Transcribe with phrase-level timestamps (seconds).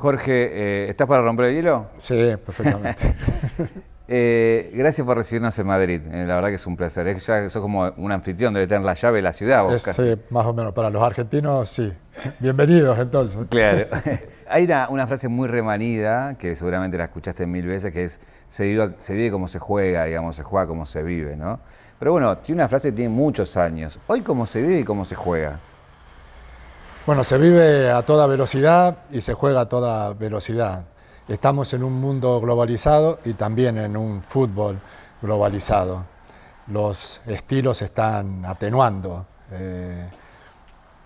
[0.00, 1.86] Jorge, eh, ¿estás para romper el hielo?
[1.98, 3.14] Sí, perfectamente.
[4.06, 6.02] Eh, gracias por recibirnos en Madrid.
[6.12, 7.08] Eh, la verdad que es un placer.
[7.08, 9.62] Es, ya sos como un anfitrión, debe tener la llave de la ciudad.
[9.62, 10.74] Vos, sí, más o menos.
[10.74, 11.90] Para los argentinos, sí.
[12.38, 13.38] Bienvenidos, entonces.
[13.48, 13.86] Claro.
[14.46, 18.90] Hay una, frase muy remanida, que seguramente la escuchaste mil veces, que es, se vive,
[18.98, 21.60] se vive como se juega, digamos, se juega como se vive, ¿no?
[21.98, 23.98] Pero bueno, tiene una frase que tiene muchos años.
[24.06, 25.60] Hoy, ¿cómo se vive y cómo se juega?
[27.06, 30.86] Bueno, se vive a toda velocidad y se juega a toda velocidad.
[31.28, 34.80] Estamos en un mundo globalizado y también en un fútbol
[35.20, 36.06] globalizado.
[36.68, 39.26] Los estilos están atenuando.
[39.52, 40.08] Eh,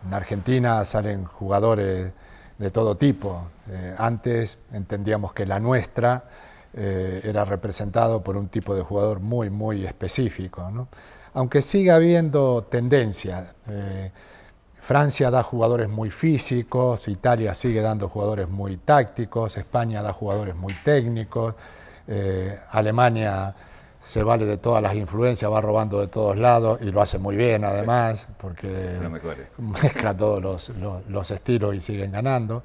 [0.06, 2.12] en Argentina salen jugadores
[2.58, 3.48] de todo tipo.
[3.68, 6.26] Eh, antes entendíamos que la nuestra
[6.74, 10.86] eh, era representado por un tipo de jugador muy, muy específico.
[11.34, 13.52] Aunque siga habiendo tendencia.
[14.88, 20.72] Francia da jugadores muy físicos, Italia sigue dando jugadores muy tácticos, España da jugadores muy
[20.82, 21.56] técnicos,
[22.06, 23.54] eh, Alemania
[24.00, 27.36] se vale de todas las influencias, va robando de todos lados y lo hace muy
[27.36, 28.98] bien además, porque
[29.58, 30.70] mezcla todos
[31.06, 32.62] los, estilos y siguen ganando.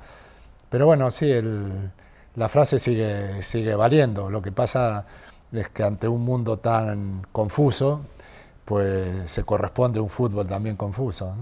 [0.70, 1.30] Pero bueno, sí,
[2.36, 4.30] la frase sigue, sigue valiendo.
[4.30, 5.06] Lo que pasa
[5.52, 8.00] es que ante un mundo tan confuso,
[8.64, 11.36] pues se corresponde un fútbol también confuso.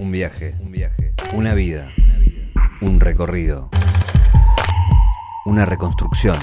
[0.00, 1.86] Un viaje, un viaje, una vida,
[2.80, 3.68] un recorrido,
[5.44, 6.38] una reconstrucción.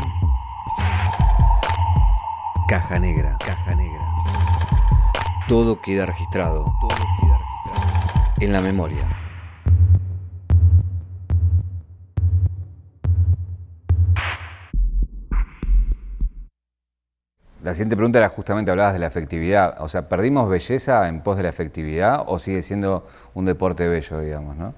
[2.68, 4.06] Caja negra, caja negra.
[5.48, 9.27] Todo queda registrado, todo queda registrado en la memoria.
[17.68, 19.82] La siguiente pregunta era justamente, hablabas de la efectividad.
[19.82, 24.22] O sea, ¿perdimos belleza en pos de la efectividad o sigue siendo un deporte bello,
[24.22, 24.74] digamos, no?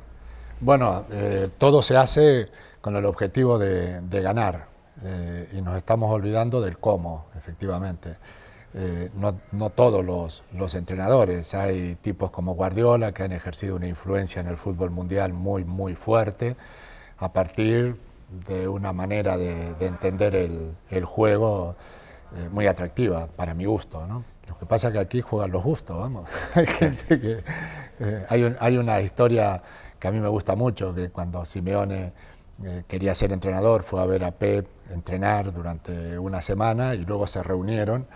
[0.59, 2.49] Bueno, eh, todo se hace
[2.81, 4.65] con el objetivo de, ganar
[5.05, 8.15] eh, y nos estamos olvidando del cómo, efectivamente.
[8.73, 14.47] Eh, no, todos los, entrenadores, hay tipos como Guardiola que han ejercido una influencia en
[14.47, 16.55] el fútbol mundial muy, muy fuerte
[17.19, 17.97] a partir
[18.47, 21.75] de una manera de, entender el juego
[22.35, 24.05] eh, muy atractiva para mi gusto.
[24.05, 24.23] ¿no?
[24.47, 26.29] Lo que pasa es que aquí juegan los gustos, vamos.
[28.01, 29.61] Eh, hay, hay, una historia
[29.99, 32.13] que a mí me gusta mucho, que cuando Simeone
[32.63, 37.27] eh, quería ser entrenador fue a ver a Pep entrenar durante una semana y luego
[37.27, 38.07] se reunieron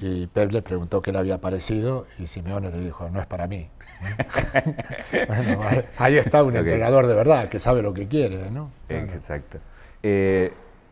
[0.00, 3.46] y Pep le preguntó qué le había parecido y Simeone le dijo, no es para
[3.46, 3.68] mí.
[5.28, 8.50] bueno, ahí está un entrenador de verdad que sabe lo que quiere.
[8.50, 8.70] ¿no?
[8.88, 9.58] Exacto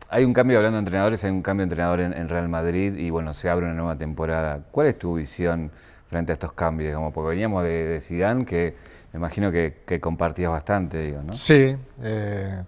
[0.09, 3.09] hay un cambio, hablando de entrenadores, hay un cambio de entrenador en, Real Madrid y
[3.09, 4.61] bueno, se abre una nueva temporada.
[4.71, 5.71] ¿Cuál es tu visión
[6.07, 6.95] frente a estos cambios?
[6.95, 8.75] Como porque veníamos de, de Zidane, que
[9.15, 11.37] me imagino que, compartías bastante, digo, ¿no?
[11.37, 12.63] Sí, eh,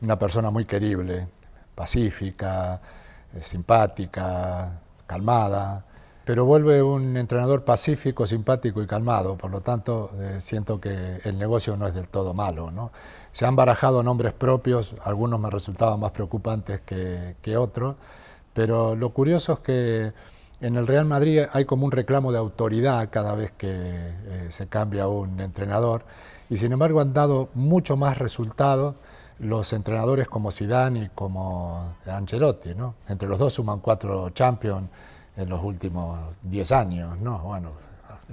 [0.00, 1.28] una persona muy querible,
[1.72, 2.80] pacífica,
[3.32, 4.72] eh, simpática,
[5.06, 5.84] calmada,
[6.24, 11.38] pero vuelve un entrenador pacífico, simpático y calmado, por lo tanto eh, siento que el
[11.38, 12.70] negocio no es del todo malo.
[12.70, 12.92] ¿no?
[13.32, 17.96] Se han barajado nombres propios, algunos me resultaban más preocupantes que, otros,
[18.54, 20.12] pero lo curioso es que
[20.60, 24.66] en el Real Madrid hay como un reclamo de autoridad cada vez que eh, se
[24.66, 26.04] cambia un entrenador
[26.48, 28.94] y sin embargo han dado mucho más resultados
[29.40, 32.74] los entrenadores como Zidane y como Ancelotti.
[32.74, 32.94] ¿no?
[33.08, 34.88] Entre los dos suman cuatro Champions
[35.36, 37.38] en los últimos 10 años, ¿no?
[37.40, 37.72] Bueno,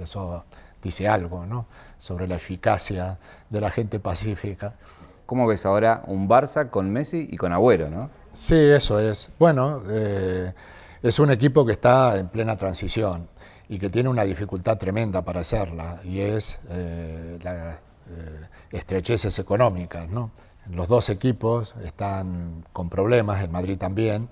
[0.00, 0.44] eso
[0.82, 1.66] dice algo, ¿no?
[1.98, 3.18] Sobre la eficacia
[3.50, 4.74] de la gente pacífica.
[5.26, 8.10] ¿Cómo ves ahora un Barça con Messi y con Agüero, no?
[8.32, 9.30] Sí, eso es.
[9.38, 10.52] Bueno, eh,
[11.02, 13.28] es un equipo que está en plena transición
[13.68, 18.40] y que tiene una dificultad tremenda para hacerla, y es eh, las eh,
[18.70, 20.30] estrecheces económicas, ¿no?
[20.70, 24.28] Los dos equipos están con problemas, el Madrid también,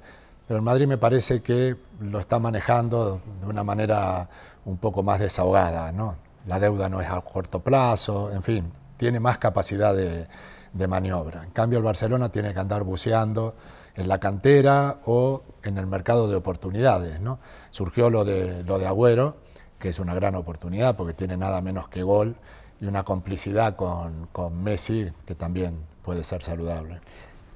[0.50, 4.28] pero el Madrid me parece que lo está manejando de una manera
[4.65, 6.16] un poco más desahogada, ¿no?
[6.44, 10.27] La deuda no es a corto plazo, en fin, tiene más capacidad de,
[10.89, 11.45] maniobra.
[11.45, 13.54] En cambio, el Barcelona tiene que andar buceando
[13.95, 17.39] en la cantera o en el mercado de oportunidades, ¿no?
[17.71, 19.36] Surgió lo de, lo de Agüero,
[19.78, 22.34] que es una gran oportunidad porque tiene nada menos que gol
[22.80, 27.01] y una complicidad con, con Messi que también puede ser saludable.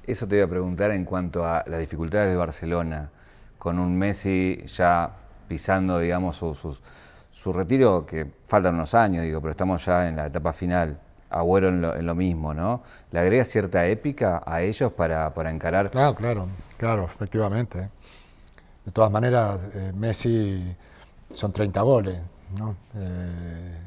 [0.07, 3.09] Eso te iba a preguntar en cuanto a las dificultades de Barcelona,
[3.57, 5.09] con un Messi ya
[5.47, 10.53] pisando, digamos, su, retiro, que faltan unos años, digo, pero estamos ya en la etapa
[10.53, 10.99] final.
[11.29, 12.83] Agüero en lo, mismo, ¿no?
[13.11, 15.89] ¿Le agrega cierta épica a ellos para, encarar?
[15.89, 16.47] Claro, claro,
[16.77, 17.89] claro, efectivamente.
[18.85, 20.75] De todas maneras, eh, Messi
[21.31, 22.19] son 30 goles,
[22.57, 22.75] ¿no?
[22.95, 23.77] Eh,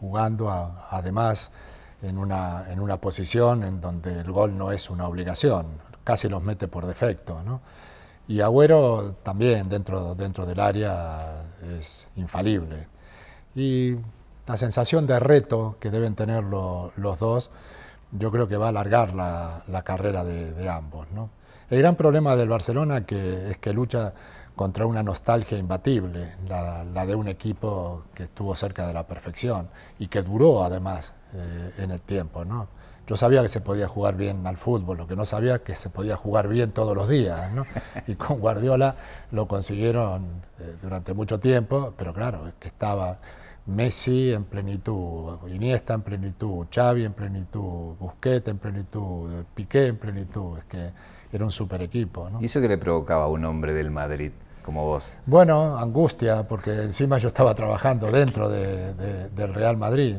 [0.00, 0.50] jugando
[0.90, 1.50] además
[2.04, 5.66] en una, en una posición en donde el gol no es una obligación,
[6.04, 7.42] casi los mete por defecto.
[7.42, 7.60] ¿no?
[8.28, 11.44] Y Agüero también dentro, dentro del área
[11.78, 12.88] es infalible.
[13.54, 13.96] Y
[14.46, 17.50] la sensación de reto que deben tener los dos,
[18.12, 21.06] yo creo que va a alargar la, la carrera de, de ambos.
[21.12, 21.30] ¿no?
[21.70, 24.12] El gran problema del Barcelona que, es que lucha
[24.54, 29.68] contra una nostalgia imbatible, la, la, de un equipo que estuvo cerca de la perfección
[29.98, 32.44] y que duró además eh, en el tiempo.
[32.44, 32.68] ¿no?
[33.06, 35.90] Yo sabía que se podía jugar bien al fútbol, lo que no sabía que se
[35.90, 37.52] podía jugar bien todos los días.
[37.52, 37.66] ¿no?
[38.06, 38.96] Y con Guardiola
[39.30, 40.24] lo consiguieron
[40.58, 43.18] eh, durante mucho tiempo, pero claro, es que estaba
[43.66, 50.58] Messi en plenitud, Iniesta en plenitud, Xavi en plenitud, Busquets en plenitud, Piqué en plenitud.
[50.58, 50.90] Es que
[51.32, 52.28] era un super equipo.
[52.30, 52.40] ¿no?
[52.40, 54.32] ¿Y eso qué le provocaba a un hombre del Madrid
[54.62, 55.12] como vos?
[55.26, 60.16] Bueno, angustia, porque encima yo estaba trabajando dentro de, de, del Real Madrid.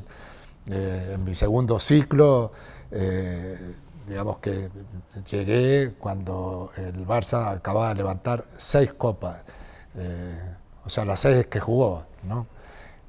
[0.69, 2.51] Eh, en mi segundo ciclo,
[2.91, 3.75] eh,
[4.07, 4.69] digamos que
[5.29, 9.41] llegué cuando el Barça acababa de levantar seis copas,
[9.95, 12.47] eh, o sea, las seis que jugó, ¿no?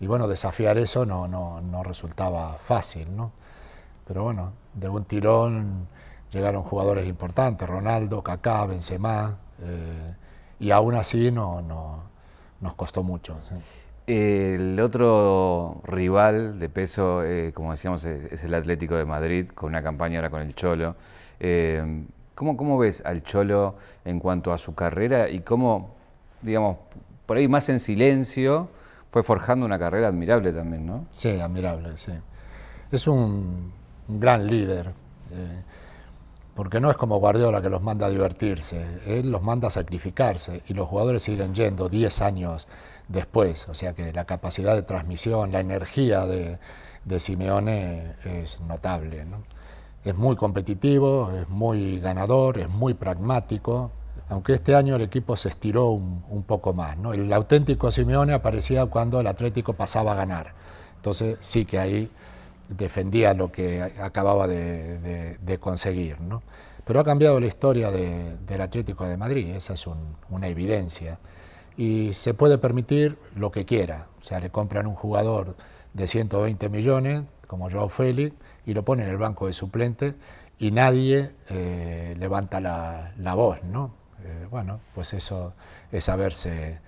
[0.00, 3.32] Y bueno, desafiar eso no, no, no resultaba fácil, ¿no?
[4.06, 5.88] Pero bueno, de un tirón
[6.32, 10.14] llegaron jugadores importantes, Ronaldo, Kaká, Benzema, eh,
[10.60, 12.02] y aún así no, no,
[12.60, 13.36] nos costó mucho.
[14.06, 19.82] El otro rival de peso, eh, como decíamos, es, el Atlético de Madrid, con una
[19.82, 20.94] campaña ahora con el Cholo.
[21.40, 22.04] Eh,
[22.34, 25.96] ¿cómo, ¿Cómo ves al Cholo en cuanto a su carrera y cómo,
[26.42, 26.76] digamos,
[27.26, 28.68] por ahí más en silencio,
[29.10, 31.06] fue forjando una carrera admirable también, ¿no?
[31.10, 32.12] Sí, admirable, sí.
[32.92, 33.72] Es un,
[34.08, 34.92] un gran líder.
[35.32, 35.62] Eh,
[36.56, 40.62] porque no es como Guardiola que los manda a divertirse, él los manda a sacrificarse
[40.66, 42.66] y los jugadores siguen yendo 10 años
[43.08, 46.58] después, o sea que la capacidad de transmisión, la energía de,
[47.04, 49.26] de Simeone es notable.
[49.26, 49.42] ¿no?
[50.02, 53.90] Es muy competitivo, es muy ganador, es muy pragmático,
[54.30, 56.96] aunque este año el equipo se estiró un, un poco más.
[56.96, 57.12] ¿no?
[57.12, 60.54] El auténtico Simeone aparecía cuando el Atlético pasaba a ganar,
[60.96, 62.10] entonces sí que ahí
[62.68, 66.20] defendía lo que acababa de, conseguir.
[66.20, 66.42] ¿no?
[66.84, 71.18] Pero ha cambiado la historia de, del Atlético de Madrid, esa es un, una evidencia.
[71.76, 74.06] Y se puede permitir lo que quiera.
[74.20, 75.56] O sea, le compran un jugador
[75.92, 78.34] de 120 millones, como Joao Félix,
[78.64, 80.14] y lo ponen en el banco de suplente
[80.58, 83.62] y nadie eh, levanta la, la, voz.
[83.62, 83.92] ¿no?
[84.24, 85.52] Eh, bueno, pues eso
[85.92, 86.80] es haberse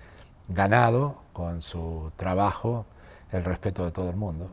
[0.47, 2.85] ganado con su trabajo
[3.31, 4.49] el respeto de todo el mundo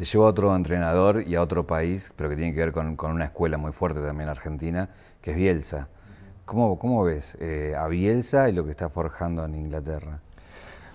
[0.00, 2.96] te llevo a otro entrenador y a otro país, pero que tiene que ver con,
[2.98, 4.88] una escuela muy fuerte también argentina,
[5.20, 5.88] que es Bielsa.
[6.46, 10.18] ¿Cómo, ves eh, a Bielsa y lo que está forjando en Inglaterra?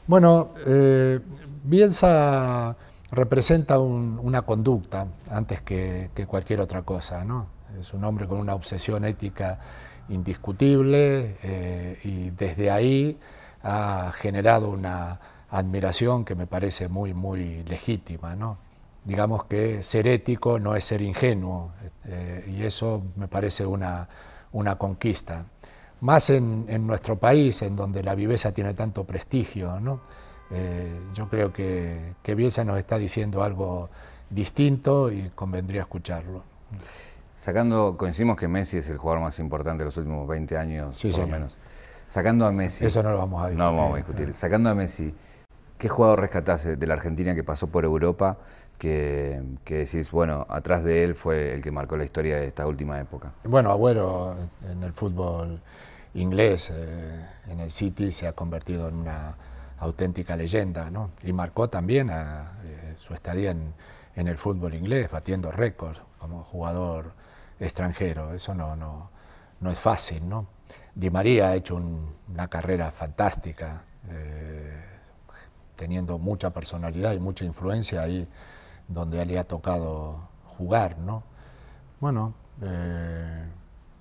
[0.07, 1.19] Bueno, eh,
[1.63, 2.75] Bielsa
[3.11, 7.23] representa un, una conducta antes que, que, cualquier otra cosa.
[7.23, 7.45] ¿no?
[7.79, 9.59] Es un hombre con una obsesión ética
[10.09, 13.19] indiscutible eh, y desde ahí
[13.61, 15.19] ha generado una
[15.51, 18.35] admiración que me parece muy, muy legítima.
[18.35, 18.64] ¿no?
[19.05, 21.71] Digamos que ser ético no es ser ingenuo,
[22.05, 24.09] eh, y eso me parece una,
[24.51, 25.45] una conquista.
[26.01, 30.01] Más en, en, nuestro país, en donde la viveza tiene tanto prestigio, ¿no?
[30.51, 33.89] eh, yo creo que, que Bielsa nos está diciendo algo
[34.29, 36.43] distinto y convendría escucharlo.
[37.31, 41.07] Sacando, coincidimos que Messi es el jugador más importante de los últimos 20 años, sí,
[41.07, 41.29] por señor.
[41.29, 41.57] lo menos.
[42.07, 42.85] Sacando a Messi.
[42.85, 43.57] Eso no lo vamos a discutir.
[43.57, 44.33] No vamos a discutir.
[44.33, 45.13] Sacando a Messi,
[45.77, 48.37] ¿qué jugador rescatás de la Argentina que pasó por Europa
[48.77, 52.67] que, que, decís, bueno, atrás de él fue el que marcó la historia de esta
[52.67, 53.31] última época?
[53.43, 54.35] Bueno, Agüero
[54.69, 55.59] en el fútbol
[56.13, 59.35] inglés, eh, en el City, se ha convertido en una
[59.79, 61.11] auténtica leyenda, ¿no?
[61.23, 63.73] Y marcó también a, eh, su estadía en,
[64.15, 67.11] en, el fútbol inglés, batiendo récords como jugador
[67.59, 68.33] extranjero.
[68.33, 69.09] Eso no, no,
[69.59, 70.47] no es fácil, ¿no?
[70.93, 74.81] Di María ha hecho un, una carrera fantástica, eh,
[75.75, 78.27] teniendo mucha personalidad y mucha influencia ahí
[78.87, 81.23] donde le ha tocado jugar, ¿no?
[81.99, 83.45] Bueno, eh,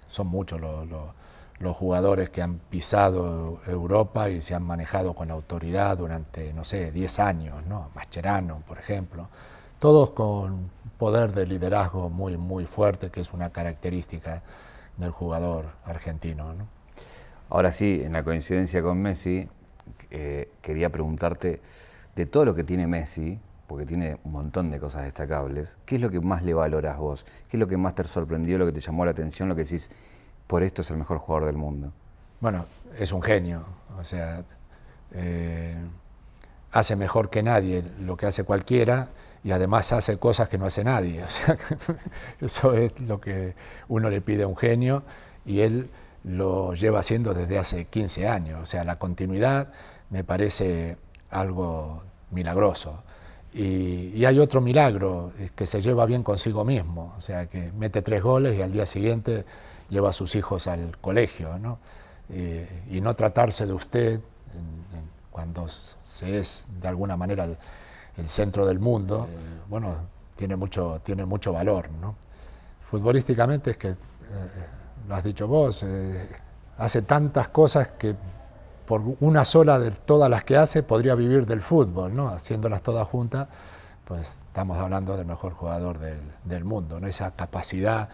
[0.07, 6.53] son muchos los, jugadores que han pisado Europa y se han manejado con autoridad durante,
[6.53, 7.91] no sé, 10 años, ¿no?
[7.95, 9.29] Mascherano, por ejemplo,
[9.79, 14.43] todos con poder de liderazgo muy, muy fuerte, que es una característica
[14.99, 16.67] del jugador argentino, ¿no?
[17.49, 19.49] Ahora sí, en la coincidencia con Messi,
[20.11, 21.61] eh, quería preguntarte
[22.15, 26.01] de todo lo que tiene Messi, porque tiene un montón de cosas destacables, ¿qué es
[26.01, 27.25] lo que más le valoras vos?
[27.49, 29.65] ¿Qué es lo que más te sorprendió, lo que te llamó la atención, lo que
[29.65, 29.91] decís,
[30.47, 31.93] por esto es el mejor jugador del mundo?
[32.41, 32.67] Bueno,
[32.99, 33.65] es un genio,
[33.99, 34.43] o sea,
[35.13, 35.77] eh,
[36.73, 39.09] hace mejor que nadie lo que hace cualquiera
[39.43, 41.23] y además hace cosas que no hace nadie.
[41.25, 41.57] O sea,
[42.41, 43.55] eso es lo que
[43.89, 45.03] uno le pide a un genio
[45.45, 45.91] y él
[46.25, 48.63] lo lleva haciendo desde hace 15 años.
[48.63, 49.69] O sea, la continuidad
[50.11, 50.97] me parece
[51.31, 53.05] algo milagroso.
[53.55, 58.23] Y, hay otro milagro, que se lleva bien consigo mismo, o sea, que mete tres
[58.23, 59.45] goles y al día siguiente
[59.91, 61.79] lleva a sus hijos al colegio, ¿no?
[62.91, 64.21] y no tratarse de usted
[65.31, 65.67] cuando
[66.05, 67.45] se es de alguna manera
[68.17, 69.29] el, centro del mundo,
[69.69, 69.97] bueno,
[70.37, 72.15] tiene mucho, tiene mucho valor, ¿no?
[72.89, 73.97] Futbolísticamente es que, eh,
[75.09, 76.29] lo has dicho vos, eh,
[76.79, 78.15] hace tantas cosas que
[78.87, 82.29] por una sola de todas las que hace podría vivir del fútbol, ¿no?
[82.29, 83.49] Haciéndolas todas juntas,
[84.05, 87.07] pues estamos hablando del mejor jugador del, mundo, ¿no?
[87.07, 88.09] Esa capacidad,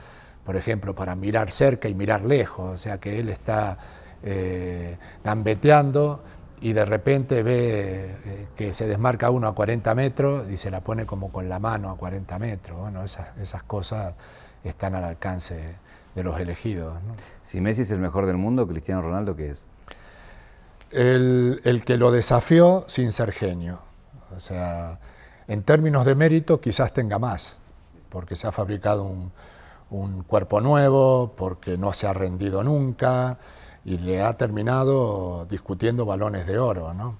[0.45, 3.79] por ejemplo, para mirar cerca y mirar lejos, o sea que él está
[4.23, 6.23] eh, gambeteando
[6.61, 10.81] y de repente ve eh, que se desmarca uno a 40 metros y se la
[10.81, 13.19] pone como con la mano a 40 metros.
[13.41, 14.15] Esas cosas
[14.63, 15.77] están al alcance
[16.15, 16.99] de los elegidos.
[17.43, 19.67] Si Messi es el mejor del mundo, Cristiano Ronaldo, ¿qué es?
[20.93, 23.81] El, que lo desafió sin ser genio.
[24.37, 24.99] O sea,
[25.49, 27.59] en términos de mérito quizás tenga más,
[28.09, 29.33] porque se ha fabricado un,
[30.25, 33.39] cuerpo nuevo, porque no se ha rendido nunca
[33.85, 36.95] y le ha terminado discutiendo balones de oro.
[36.95, 37.17] ¿no?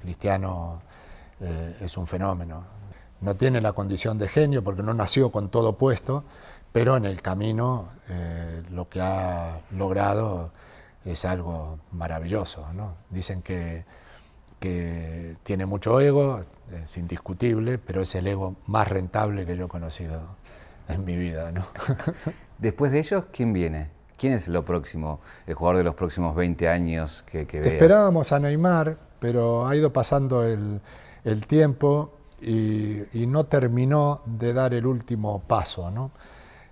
[0.00, 0.80] Cristiano
[1.40, 2.64] eh, es un fenómeno.
[3.20, 6.24] No tiene la condición de genio porque no nació con todo puesto,
[6.72, 10.50] pero en el camino eh, lo que ha logrado
[11.06, 12.72] es algo maravilloso.
[12.74, 12.94] ¿no?
[13.10, 13.84] Dicen que,
[14.60, 16.42] que tiene mucho ego,
[16.82, 20.20] es indiscutible, pero es el ego más rentable que yo he conocido
[20.88, 21.52] en mi vida.
[21.52, 21.66] ¿no?
[22.58, 23.90] Después de ellos, ¿quién viene?
[24.16, 28.38] ¿Quién es lo próximo, el jugador de los próximos 20 años que, que Esperábamos a
[28.38, 30.80] Neymar, pero ha ido pasando el,
[31.24, 35.90] el tiempo y, y, no terminó de dar el último paso.
[35.90, 36.12] ¿no?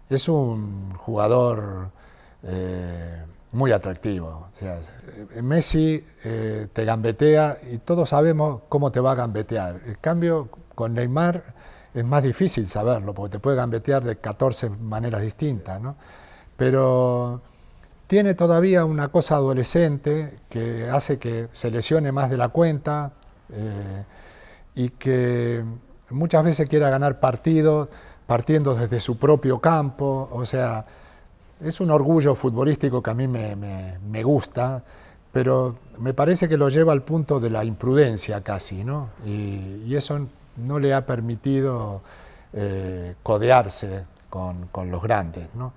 [0.09, 1.91] Es un jugador
[2.43, 3.25] eh,
[3.55, 4.49] muy atractivo.
[4.61, 9.81] Eh, Messi eh, te gambetea y todos sabemos cómo te va a gambetear.
[9.87, 11.43] En cambio, con Neymar
[11.95, 15.81] es más difícil saberlo, porque te puede gambetear de 14 maneras distintas.
[15.81, 15.97] ¿no?
[16.57, 17.41] Pero
[18.09, 23.13] tiene todavía una cosa adolescente que hace que se lesione más de la cuenta
[23.53, 24.05] eh,
[24.75, 25.65] y que
[26.11, 27.89] muchas veces quiera ganar partidos
[28.27, 30.29] partiendo desde su propio campo.
[30.33, 30.85] O sea,
[31.61, 34.83] es un orgullo futbolístico que a mí me, gusta,
[35.33, 39.11] pero me parece que lo lleva al punto de la imprudencia casi, ¿no?
[39.25, 42.01] Y, eso no le ha permitido
[42.53, 45.73] eh, codearse con, los grandes, ¿no?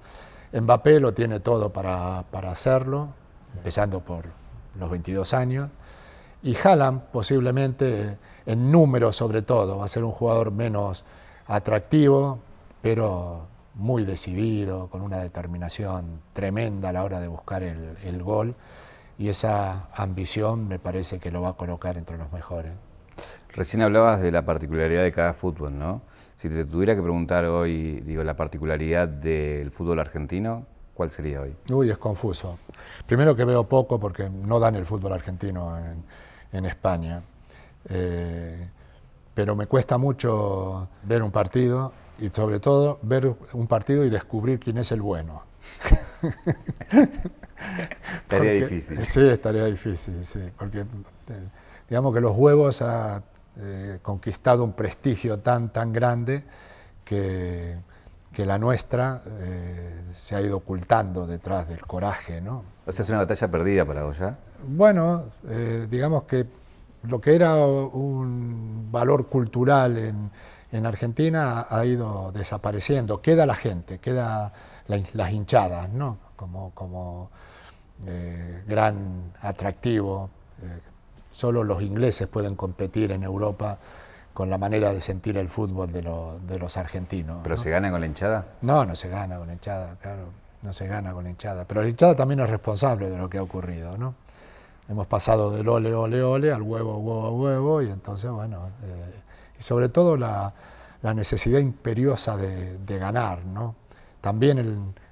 [0.53, 2.19] Mbappé lo tiene todo para,
[2.49, 3.09] hacerlo,
[3.55, 4.25] empezando por
[4.79, 5.69] los 22 años,
[6.41, 11.03] y Haaland posiblemente en número sobre todo, va a ser un jugador menos
[11.47, 12.39] atractivo,
[12.81, 18.55] pero muy decidido, con una determinación tremenda a la hora de buscar el, gol
[19.17, 22.73] y esa ambición me parece que lo va a colocar entre los mejores.
[23.53, 26.01] Recién hablabas de la particularidad de cada fútbol, ¿no?
[26.35, 31.55] Si te tuviera que preguntar hoy, digo, la particularidad del fútbol argentino, ¿cuál sería hoy?
[31.71, 32.59] Uy, es confuso.
[33.07, 35.77] Primero que veo poco porque no dan el fútbol argentino
[36.51, 37.21] en, España.
[37.89, 38.69] Eh,
[39.33, 44.59] pero me cuesta mucho ver un partido y sobre todo ver un partido y descubrir
[44.59, 45.43] quién es el bueno.
[48.23, 49.05] estaría difícil.
[49.05, 50.85] Sí, estaría difícil, sí, porque eh,
[51.89, 53.21] digamos que los huevos ha
[53.57, 56.43] eh, conquistado un prestigio tan, tan grande
[57.03, 57.77] que,
[58.33, 62.41] que la nuestra eh, se ha ido ocultando detrás del coraje.
[62.41, 62.63] ¿no?
[62.85, 64.37] O sea, es una batalla perdida para vos ya.
[64.67, 65.25] Bueno,
[65.87, 66.47] digamos que
[67.03, 70.31] lo que era un valor cultural en,
[70.71, 73.21] en Argentina ha ido desapareciendo.
[73.21, 74.53] Queda la gente, queda
[74.87, 76.17] las hinchadas, ¿no?
[76.35, 77.29] Como, como
[78.05, 80.29] eh, gran atractivo.
[80.61, 80.79] Eh,
[81.31, 83.77] solo los ingleses pueden competir en Europa
[84.33, 87.39] con la manera de sentir el fútbol de, de los argentinos.
[87.43, 88.45] ¿Pero se gana con la hinchada?
[88.61, 90.25] No, no se gana con la hinchada, claro.
[90.61, 91.65] No se gana con la hinchada.
[91.65, 94.15] Pero la hinchada también es responsable de lo que ha ocurrido, ¿no?
[94.89, 99.13] Hemos pasado del ole, ole, ole al huevo, huevo, huevo, y entonces, bueno, eh,
[99.59, 100.53] y sobre todo la,
[101.01, 103.75] necesidad imperiosa de, ganar, ¿no?
[104.21, 104.57] también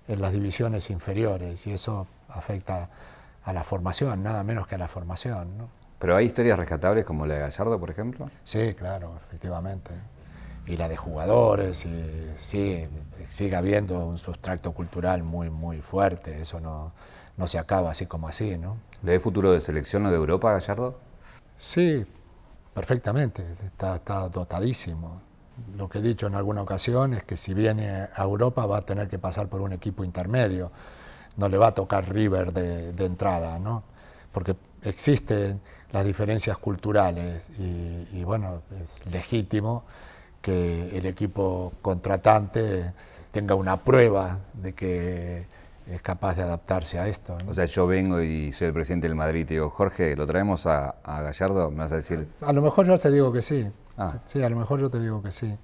[0.08, 2.90] en, las divisiones inferiores, y eso afecta
[3.44, 5.58] a la formación, nada menos que a la formación.
[5.58, 5.70] ¿no?
[6.00, 8.30] ¿Pero hay historias rescatables como la de Gallardo, por ejemplo?
[8.44, 9.92] Sí, claro, efectivamente.
[10.68, 12.88] Y la de jugadores, y, sí,
[13.30, 16.92] sigue habiendo un sustracto cultural muy, muy fuerte, eso no,
[17.38, 18.78] no se acaba así como así, ¿no?
[19.04, 21.00] ¿Le ve futuro de selección o de Europa, Gallardo?
[21.58, 22.06] Sí,
[22.76, 25.22] Perfectamente, está, dotadísimo.
[25.78, 28.82] lo que he dicho en alguna ocasión es que si viene a Europa va a
[28.82, 30.72] tener que pasar por un equipo intermedio,
[31.38, 33.84] no le va a tocar River de, entrada, ¿no?
[34.34, 35.62] porque existen
[35.94, 39.86] las diferencias culturales y, bueno, es legítimo
[40.42, 42.92] que el equipo contratante
[43.32, 45.48] tenga una prueba de que
[45.90, 47.38] es capaz de adaptarse a esto.
[47.48, 50.66] O sea, yo vengo y soy el presidente del Madrid y digo, Jorge, ¿lo traemos
[50.66, 51.70] a, a Gallardo?
[51.72, 52.28] ¿Me vas a decir?
[52.42, 53.72] A lo mejor yo te digo que sí.
[53.98, 54.20] Ah.
[54.26, 55.56] Sí, a lo mejor yo te digo que sí.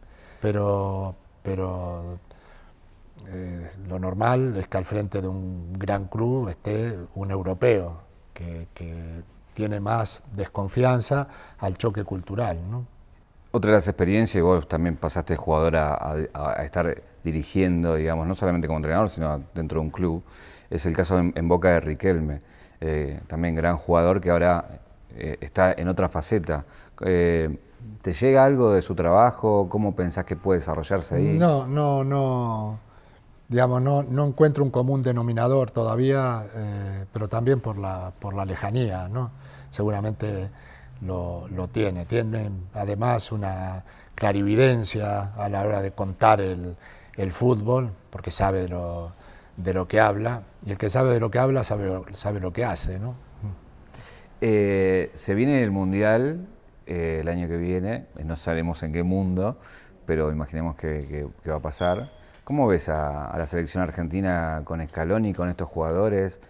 [0.42, 2.20] Pero, pero
[3.28, 8.01] eh, lo normal es que al frente de un gran club esté un europeo
[8.34, 8.68] que,
[9.54, 11.28] tiene más desconfianza
[11.60, 12.58] al choque cultural.
[12.72, 12.88] ¿no?
[13.51, 16.16] Otra de las experiencias, y vos también pasaste jugador a,
[16.63, 20.24] estar dirigiendo, digamos, no solamente como entrenador, sino dentro de un club,
[20.70, 22.42] es el caso en, Boca de Riquelme,
[22.80, 24.80] eh, también gran jugador que ahora
[25.16, 26.66] eh, está en otra faceta.
[28.01, 29.70] ¿Te llega algo de su trabajo?
[29.70, 31.38] ¿Cómo pensás que puede desarrollarse ahí?
[31.38, 32.80] No, no, no.
[33.48, 38.46] Digamos, no, no encuentro un común denominador todavía, eh, pero también por la, por la
[38.46, 39.32] lejanía, ¿no?
[39.70, 40.50] Seguramente
[41.01, 42.06] lo, tiene.
[42.06, 43.84] Tiene además una
[44.16, 46.75] clarividencia a la hora de contar el,
[47.32, 49.12] fútbol, porque sabe de lo,
[49.58, 52.53] de lo, que habla, y el que sabe de lo que habla sabe, sabe lo
[52.53, 53.15] que hace, ¿no?
[54.44, 56.48] Eh, se viene el Mundial
[56.88, 59.58] eh, el año que viene, eh, no sabemos en qué mundo,
[60.06, 62.10] pero imaginemos que, va a pasar.
[62.44, 66.41] ¿Cómo ves a, la selección argentina con Scaloni, con estos jugadores?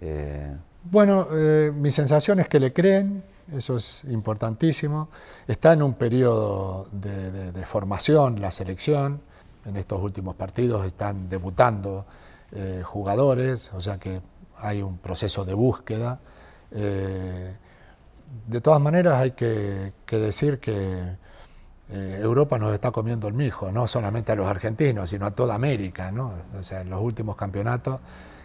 [0.00, 1.26] Eh, bueno,
[1.74, 5.08] mi sensación es que le creen, eso es importantísimo.
[5.48, 9.20] Está en un periodo de, formación la selección,
[9.68, 12.06] en estos últimos partidos están debutando
[12.82, 14.22] jugadores, o sea que
[14.56, 16.18] hay un proceso de búsqueda
[18.46, 21.16] de todas maneras hay que, decir que
[21.90, 25.54] eh, Europa nos está comiendo el mijo, no solamente a los argentinos, sino a toda
[25.54, 26.10] América.
[26.10, 26.32] ¿no?
[26.58, 28.00] O sea, en los últimos campeonatos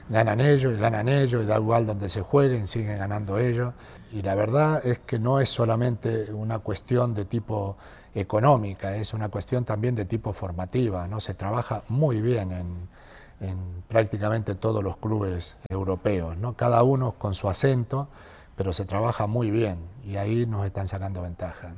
[0.09, 3.73] ganan ellos y ganan ellos, y da igual donde se jueguen, siguen ganando ellos.
[4.11, 7.77] Y la verdad es que no es solamente una cuestión de tipo
[8.15, 11.07] económica, es una cuestión también de tipo formativa.
[11.07, 11.19] ¿no?
[11.19, 16.53] Se trabaja muy bien en, prácticamente todos los clubes europeos, ¿no?
[16.53, 18.07] cada uno con su acento
[18.55, 21.73] pero se trabaja muy bien y ahí nos están sacando ventaja.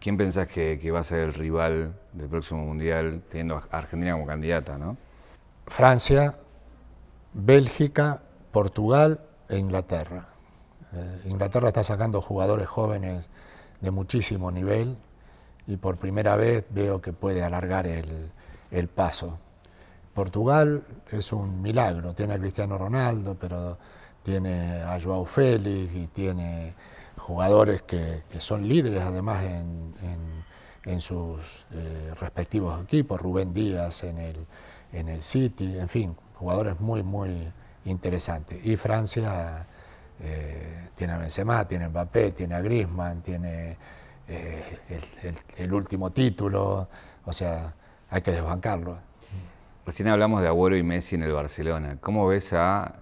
[0.00, 4.26] ¿Quién pensás que, va a ser el rival del próximo Mundial, teniendo a Argentina como
[4.26, 4.78] candidata?
[4.78, 4.96] ¿no?
[5.66, 6.38] Francia,
[7.32, 10.26] Bélgica, Portugal e Inglaterra.
[10.92, 13.28] Eh, Inglaterra está sacando jugadores jóvenes
[13.80, 14.96] de muchísimo nivel
[15.70, 18.30] y por primera vez veo que puede alargar el,
[18.72, 19.38] el paso.
[20.14, 23.78] Portugal es un milagro, tiene a Cristiano Ronaldo, pero
[24.24, 26.74] tiene a Joao Félix y tiene
[27.16, 34.46] jugadores que, son líderes además en, sus eh, respectivos equipos, Rubén Díaz en el,
[34.92, 37.52] en el City, en fin, jugadores muy, muy
[37.84, 38.58] interesantes.
[38.66, 39.66] Y Francia
[40.18, 43.76] eh, tiene a Benzema, tiene a Mbappé, tiene a Griezmann, tiene
[44.30, 44.78] eh,
[45.56, 46.88] el, último título,
[47.24, 47.74] o sea,
[48.08, 48.96] hay que desbancarlo.
[49.84, 51.98] Recién hablamos de Agüero y Messi en el Barcelona.
[52.00, 52.94] ¿Cómo ves a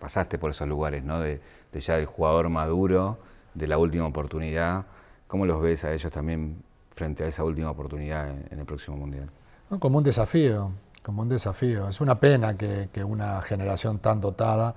[0.00, 1.20] pasaste por esos lugares, ¿no?
[1.20, 1.40] De,
[1.74, 3.18] ya el jugador maduro,
[3.54, 4.86] de la última oportunidad.
[5.28, 9.30] ¿Cómo los ves a ellos también frente a esa última oportunidad en, el próximo Mundial?
[9.78, 11.88] como un desafío, como un desafío.
[11.88, 14.74] Es una pena que, una generación tan dotada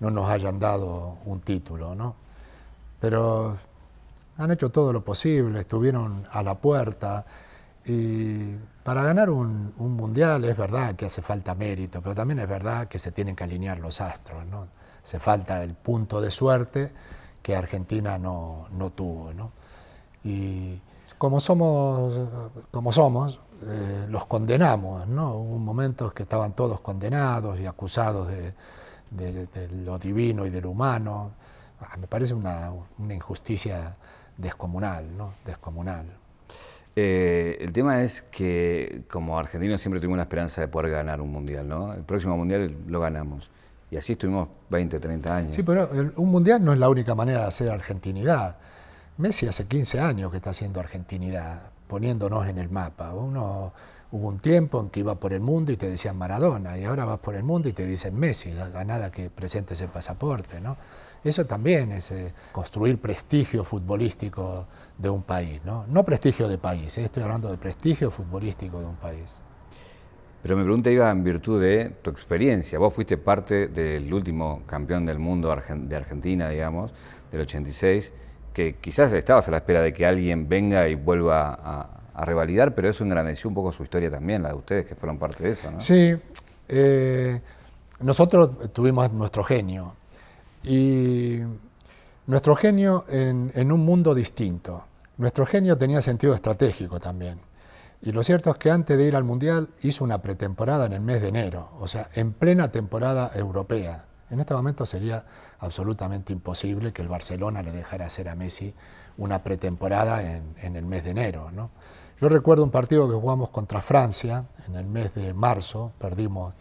[0.00, 2.16] no nos hayan dado un título, ¿no?
[2.98, 3.56] Pero
[4.42, 7.24] han hecho todo lo posible, estuvieron a la puerta
[7.84, 12.88] y para ganar un, mundial es verdad que hace falta mérito, pero también es verdad
[12.88, 14.66] que se tienen que alinear los astros, ¿no?
[15.02, 16.92] Se falta el punto de suerte
[17.42, 19.52] que Argentina no, tuvo, ¿no?
[20.24, 20.80] Y
[21.18, 22.18] como somos,
[22.70, 25.34] como somos eh, los condenamos, ¿no?
[25.34, 28.54] Hubo momentos que estaban todos condenados y acusados de,
[29.84, 31.32] lo divino y de lo humano.
[31.80, 33.96] Ah, me parece una, una injusticia
[34.36, 35.34] descomunal, ¿no?
[35.44, 36.06] Descomunal.
[36.94, 41.32] Eh, el tema es que como argentinos siempre tuvimos la esperanza de poder ganar un
[41.32, 41.92] mundial, ¿no?
[41.94, 43.50] El próximo mundial lo ganamos.
[43.90, 45.54] Y así estuvimos 20, 30 años.
[45.56, 48.56] Sí, pero un mundial no es la única manera de hacer argentinidad.
[49.18, 53.12] Messi hace 15 años que está haciendo argentinidad, poniéndonos en el mapa.
[53.12, 53.72] Uno,
[54.10, 57.04] hubo un tiempo en que iba por el mundo y te decían Maradona, y ahora
[57.04, 60.76] vas por el mundo y te dicen Messi, a nada que presentes el pasaporte, ¿no?
[61.24, 64.66] Eso también es eh, construir prestigio futbolístico
[64.98, 68.86] de un país, no, no prestigio de país, eh, estoy hablando de prestigio futbolístico de
[68.86, 69.40] un país.
[70.42, 72.76] Pero mi pregunta iba en virtud de tu experiencia.
[72.76, 76.92] Vos fuiste parte del último campeón del mundo de Argentina, digamos,
[77.30, 78.12] del 86,
[78.52, 82.74] que quizás estabas a la espera de que alguien venga y vuelva a, a revalidar,
[82.74, 85.50] pero eso engrandeció un poco su historia también, la de ustedes que fueron parte de
[85.50, 85.80] eso, ¿no?
[85.80, 86.14] Sí,
[86.68, 87.40] eh,
[88.00, 89.94] nosotros tuvimos nuestro genio
[90.64, 91.40] y
[92.26, 94.84] nuestro genio en, un mundo distinto.
[95.16, 97.40] Nuestro genio tenía sentido estratégico también.
[98.00, 101.00] Y lo cierto es que antes de ir al Mundial hizo una pretemporada en el
[101.00, 104.06] mes de enero, o sea, en plena temporada europea.
[104.30, 105.24] En este momento sería
[105.60, 108.74] absolutamente imposible que el Barcelona le dejara hacer a Messi
[109.18, 111.50] una pretemporada en, el mes de enero.
[111.52, 111.70] ¿no?
[112.20, 116.54] Yo recuerdo un partido que jugamos contra Francia en el mes de marzo, perdimos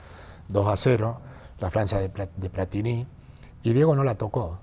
[0.50, 1.22] 2 a 0,
[1.60, 3.08] la Francia de, Platini,
[3.64, 4.60] y Diego no la tocó.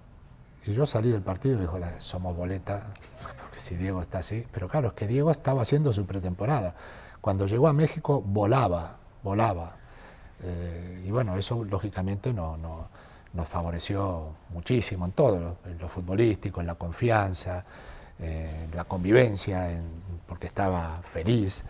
[0.66, 2.82] Y yo salí del partido y dije, somos boleta,
[3.40, 4.44] porque si Diego está así.
[4.52, 6.74] Pero claro, es que Diego estaba haciendo su pretemporada.
[7.20, 9.76] Cuando llegó a México volaba, volaba.
[10.42, 12.88] Eh, y bueno, eso lógicamente no, no,
[13.32, 17.64] nos favoreció muchísimo en todo, en lo futbolístico, en la confianza,
[18.18, 19.70] en la convivencia,
[20.26, 21.64] porque estaba feliz,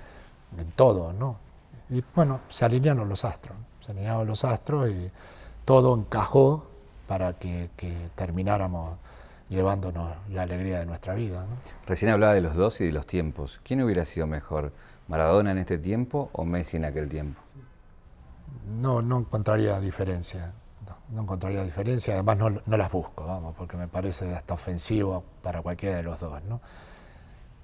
[0.56, 1.36] en todo, ¿no?
[1.90, 3.56] Y bueno, se alinearon los astros
[3.94, 5.10] se los astros y
[5.64, 6.66] todo encajó
[7.08, 7.70] para que,
[8.14, 8.98] termináramos
[9.48, 11.46] llevándonos la alegría de nuestra vida.
[11.86, 13.60] Recién hablaba de los dos y de los tiempos.
[13.64, 14.72] ¿Quién hubiera sido mejor,
[15.08, 17.40] Maradona en este tiempo o Messi en aquel tiempo?
[18.78, 20.52] No, no encontraría diferencia.
[21.10, 25.96] No, encontraría diferencia, además no, las busco, vamos, porque me parece hasta ofensivo para cualquiera
[25.96, 26.44] de los dos.
[26.44, 26.60] ¿no?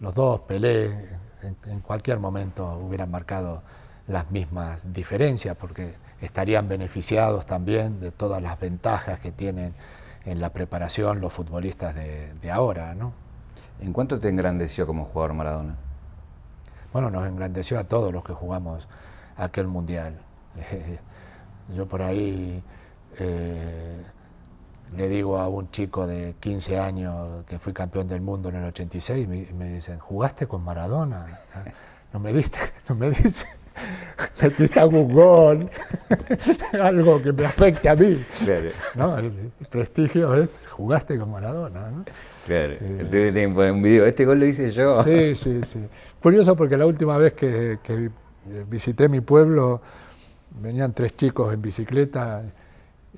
[0.00, 1.10] Los dos, Pelé,
[1.42, 3.62] en cualquier momento hubieran marcado
[4.08, 9.74] las mismas diferencias, porque estarían beneficiados también de todas las ventajas que tienen
[10.24, 12.94] en la preparación los futbolistas de, ahora.
[12.94, 13.12] ¿no?
[13.80, 15.76] ¿En cuánto te engrandeció como jugador Maradona?
[16.92, 18.88] Bueno, nos engrandeció a todos los que jugamos
[19.36, 20.18] aquel mundial.
[21.74, 22.62] Yo por ahí
[23.18, 24.02] eh,
[24.96, 28.64] le digo a un chico de 15 años que fui campeón del mundo en el
[28.66, 31.40] 86, me, me dicen, ¿jugaste con Maradona?
[32.12, 32.58] ¿No me viste?
[32.88, 33.46] ¿No me dice?
[34.42, 35.70] Metiste algún gol,
[36.80, 38.22] algo que me afecte a mí.
[38.94, 39.18] ¿no?
[39.18, 41.90] El, prestigio es, jugaste con Maradona.
[41.90, 42.04] ¿no?
[42.46, 45.02] Claro, eh, un video, este gol lo hice yo.
[45.04, 45.80] Sí, sí, sí.
[46.22, 47.78] Curioso porque la última vez que,
[48.68, 49.80] visité mi pueblo,
[50.60, 52.42] venían tres chicos en bicicleta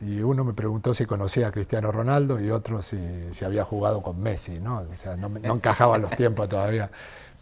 [0.00, 2.98] y uno me preguntó si conocía a Cristiano Ronaldo y otro si,
[3.32, 4.80] si había jugado con Messi, ¿no?
[4.80, 6.90] O sea, no, no encajaban los tiempos todavía.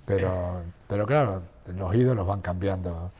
[0.07, 3.11] Pero, pero claro, los ídolos van cambiando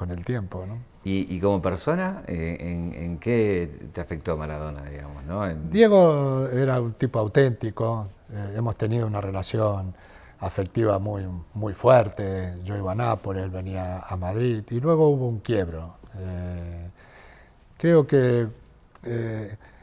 [0.00, 0.64] con el tiempo.
[0.66, 0.78] ¿no?
[1.04, 2.56] ¿Y, como persona, eh,
[2.94, 5.24] ¿en, qué te afectó Maradona, digamos?
[5.24, 5.46] ¿no?
[5.70, 9.94] Diego era un tipo auténtico, eh, hemos tenido una relación
[10.40, 15.26] afectiva muy, muy fuerte, yo iba a Nápoles, él venía a Madrid y luego hubo
[15.26, 15.96] un quiebro.
[16.18, 16.90] Eh,
[17.76, 18.48] creo que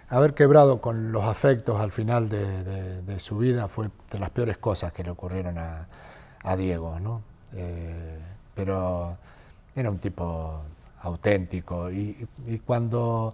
[0.10, 4.94] haber quebrado con los afectos al final de, su vida fue de las peores cosas
[4.94, 5.88] que le ocurrieron a,
[6.44, 7.22] a Diego, ¿no?
[7.54, 8.20] Eh,
[8.54, 9.18] pero
[9.76, 10.62] era un tipo
[11.02, 12.28] auténtico y,
[12.66, 13.34] cuando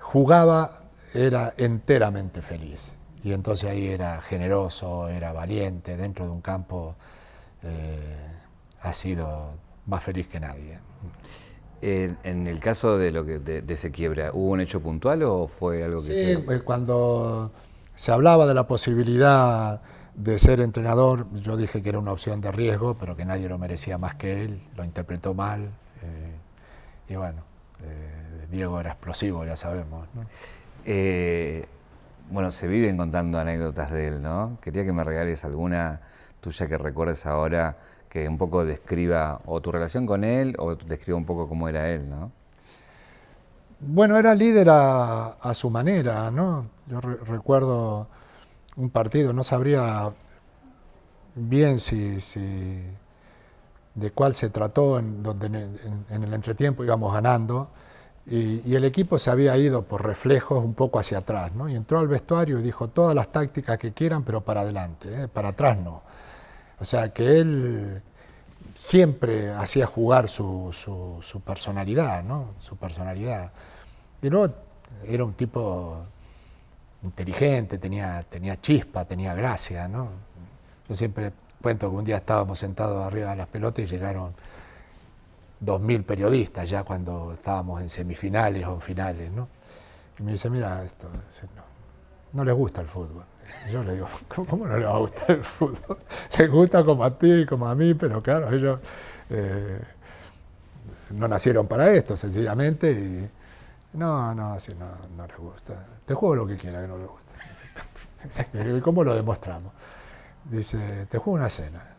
[0.00, 0.80] jugaba
[1.12, 2.94] era enteramente feliz.
[3.22, 6.94] Y entonces ahí era generoso, era valiente, dentro de un campo
[7.62, 8.16] eh,
[8.82, 9.52] ha sido
[9.86, 10.78] más feliz que nadie.
[11.80, 15.84] En, el caso de lo que de, ese quiebra, ¿hubo un hecho puntual o fue
[15.84, 16.60] algo que sí, se...
[16.62, 17.50] cuando
[17.94, 19.82] se hablaba de la posibilidad
[20.14, 23.58] de ser entrenador, yo dije que era una opción de riesgo, pero que nadie lo
[23.58, 25.70] merecía más que él, lo interpretó mal.
[26.02, 26.34] Eh,
[27.08, 27.42] y bueno,
[27.82, 30.08] eh, Diego era explosivo, ya sabemos.
[30.84, 31.66] Eh,
[32.30, 34.58] bueno, se viven contando anécdotas de él, ¿no?
[34.60, 36.00] Quería que me regales alguna
[36.40, 37.76] tuya que recuerdes ahora
[38.08, 41.88] que un poco describa o tu relación con él o describa un poco cómo era
[41.90, 42.30] él, ¿no?
[43.80, 46.66] Bueno, era líder a, su manera, ¿no?
[46.86, 48.06] Yo recuerdo
[48.76, 50.12] un partido, no sabría
[51.34, 52.18] bien si,
[53.94, 57.68] de cuál se trató, en, donde en, el entretiempo íbamos ganando,
[58.26, 61.68] y, el equipo se había ido por reflejos un poco hacia atrás, ¿no?
[61.68, 65.28] y entró al vestuario y dijo todas las tácticas que quieran, pero para adelante, ¿eh?
[65.28, 66.02] para atrás no.
[66.80, 68.02] O sea que él
[68.74, 70.70] siempre hacía jugar su,
[71.22, 72.54] su, personalidad, ¿no?
[72.60, 73.52] su personalidad.
[74.22, 74.50] Y no
[75.06, 76.04] era un tipo
[77.04, 80.08] inteligente, tenía, tenía chispa, tenía gracia, ¿no?
[80.88, 84.34] Yo siempre cuento que un día estábamos sentados arriba de las pelotas y llegaron
[85.60, 89.48] dos mil periodistas ya cuando estábamos en semifinales o en finales, ¿no?
[90.18, 91.08] Y me dice, mira, esto
[92.32, 93.24] no, les gusta el fútbol.
[93.70, 95.98] yo le digo, ¿cómo, no les va a gustar el fútbol?
[96.38, 98.80] Les gusta como a ti, como a mí, pero claro, ellos
[99.30, 99.80] eh,
[101.10, 103.30] no nacieron para esto, sencillamente, y
[103.94, 105.86] no, no, así no, no les gusta.
[106.04, 108.80] Te juego lo que quiera que no les guste.
[108.82, 109.72] ¿Cómo lo demostramos?
[110.44, 111.94] Dice, te juego una cena.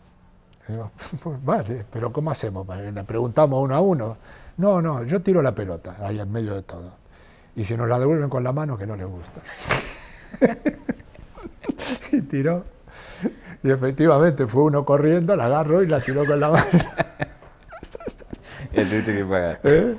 [1.44, 2.68] vale, pero ¿cómo hacemos?
[2.68, 4.18] Le preguntamos uno a uno.
[4.58, 6.92] No, no, yo tiro la pelota ahí en medio de todo.
[7.56, 9.42] Y si nos la devuelven con la mano, que no les gusta.
[12.12, 12.66] y tiró.
[13.64, 16.66] Y efectivamente fue uno corriendo, la agarró y la tiró con la mano.
[18.76, 19.60] Y tuviste que pagar.
[19.64, 19.96] ¿Eh?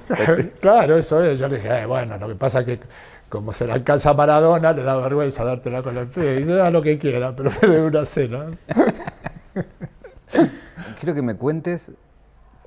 [0.60, 1.38] Claro, eso es.
[1.38, 2.80] Yo le dije, eh, bueno, lo que pasa es que
[3.28, 6.34] como se la alcanza Maradona, le da vergüenza dártela con el pie.
[6.34, 8.46] Y dice, da lo que quiera, pero me dé una cena.
[11.00, 11.92] Quiero que me cuentes,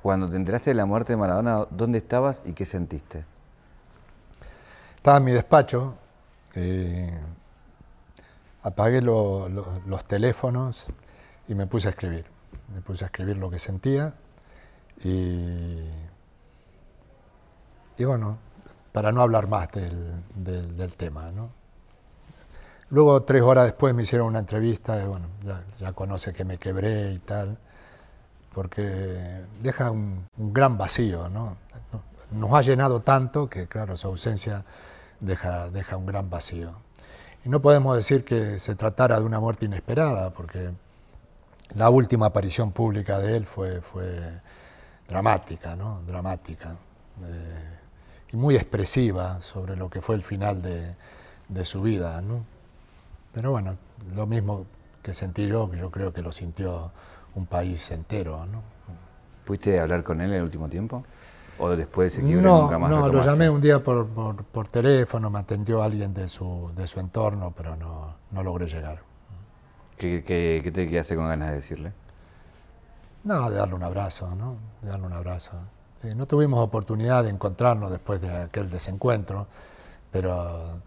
[0.02, 3.24] cuando te enteraste de la muerte de Maradona, ¿dónde estabas y qué sentiste?
[4.96, 5.94] Estaba en mi despacho,
[6.54, 7.10] eh,
[8.62, 10.86] apagué los teléfonos
[11.48, 12.26] y me puse a escribir.
[12.74, 14.14] Me puse a escribir lo que sentía
[15.04, 15.78] y,
[17.96, 18.38] y bueno,
[18.92, 21.30] para no hablar más del, tema.
[22.90, 25.28] Luego, tres horas después, me hicieron una entrevista, y bueno,
[25.78, 27.56] ya, conoce que me quebré y tal,
[28.52, 31.56] porque deja un, gran vacío, ¿no?
[32.32, 34.64] Nos ha llenado tanto que, claro, su ausencia
[35.20, 36.72] deja, deja un gran vacío.
[37.44, 40.70] Y no podemos decir que se tratara de una muerte inesperada, porque
[41.74, 44.40] la última aparición pública de él fue, fue
[45.10, 46.00] dramática, ¿no?
[46.06, 46.76] Dramática.
[47.24, 47.78] Eh,
[48.32, 52.22] y muy expresiva sobre lo que fue el final de, su vida.
[52.22, 52.44] ¿no?
[53.34, 53.76] Pero bueno,
[54.14, 54.66] lo mismo
[55.02, 56.92] que sentí yo, que yo creo que lo sintió
[57.34, 58.46] un país entero.
[58.46, 58.62] ¿no?
[59.44, 61.04] ¿Pudiste hablar con él en el último tiempo?
[61.58, 62.88] ¿O después de ese no, nunca más?
[62.88, 67.00] No, lo llamé un día por, por, teléfono, me atendió alguien de su, de su
[67.00, 69.02] entorno, pero no, no logré llegar.
[69.98, 71.92] ¿Qué, qué, qué te quedaste con ganas de decirle?
[73.24, 74.56] No, de darle un abrazo, ¿no?
[74.82, 75.52] De darle un abrazo
[76.14, 79.46] no tuvimos oportunidad de encontrarnos después de aquel desencuentro,
[80.10, 80.78] pero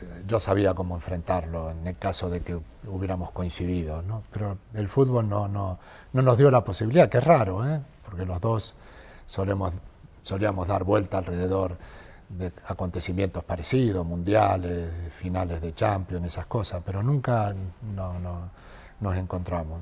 [0.00, 4.02] eh, yo sabía cómo enfrentarlo en el caso de que hubiéramos coincidido.
[4.02, 4.22] ¿no?
[4.32, 5.78] Pero el fútbol no, no,
[6.12, 7.80] no, nos dio la posibilidad, que es raro, ¿eh?
[8.04, 8.74] porque los dos
[9.26, 9.72] solemos,
[10.22, 11.76] solíamos dar vuelta alrededor
[12.28, 17.52] de acontecimientos parecidos, mundiales, finales de Champions, esas cosas, pero nunca
[17.94, 18.50] no, no,
[19.00, 19.80] nos encontramos.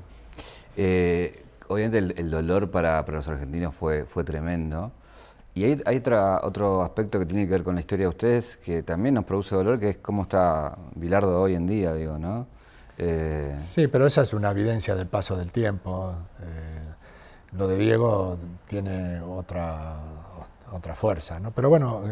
[0.75, 4.91] Eh, obviamente el, dolor para, los argentinos fue, fue tremendo.
[5.53, 6.01] Y hay, hay
[6.43, 9.53] otro aspecto que tiene que ver con la historia de ustedes que también nos produce
[9.55, 12.47] dolor, que es cómo está Bilardo hoy en día, digo, ¿no?
[12.97, 16.13] Eh, sí, pero esa es una evidencia del paso del tiempo.
[16.41, 19.97] Eh, lo de Diego tiene otra,
[20.71, 21.51] otra fuerza, ¿no?
[21.51, 22.03] Pero bueno,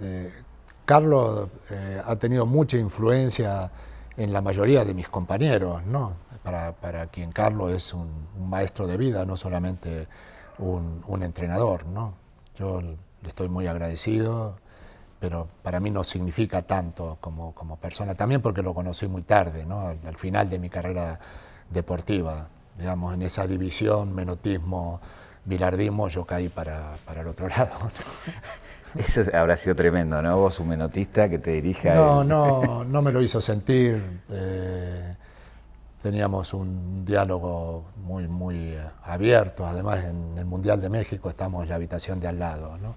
[0.00, 0.32] eh,
[0.84, 1.48] Carlos
[2.04, 3.70] ha tenido mucha influencia
[4.16, 6.12] en la mayoría de mis compañeros, ¿no?
[6.80, 8.08] Para, quien Carlos es un,
[8.48, 10.06] maestro de vida, no solamente
[10.58, 11.86] un, entrenador.
[11.86, 12.14] ¿no?
[12.56, 12.96] Yo le
[13.28, 14.56] estoy muy agradecido,
[15.18, 19.66] pero para mí no significa tanto como, como persona, también porque lo conocí muy tarde,
[19.66, 19.88] ¿no?
[19.88, 21.18] al, final de mi carrera
[21.70, 22.48] deportiva.
[22.78, 25.00] Digamos, en esa división, menotismo,
[25.44, 27.72] bilardismo, yo caí para, para el otro lado.
[28.94, 30.38] Eso habrá sido tremendo, ¿no?
[30.38, 31.94] Vos, un menotista que te dirija.
[31.94, 34.02] No, no, no me lo hizo sentir.
[34.30, 35.14] Eh,
[36.06, 39.66] teníamos un diálogo muy, muy eh, abierto.
[39.66, 42.94] Además, en el Mundial de México estamos en la habitación de al lado, ¿no?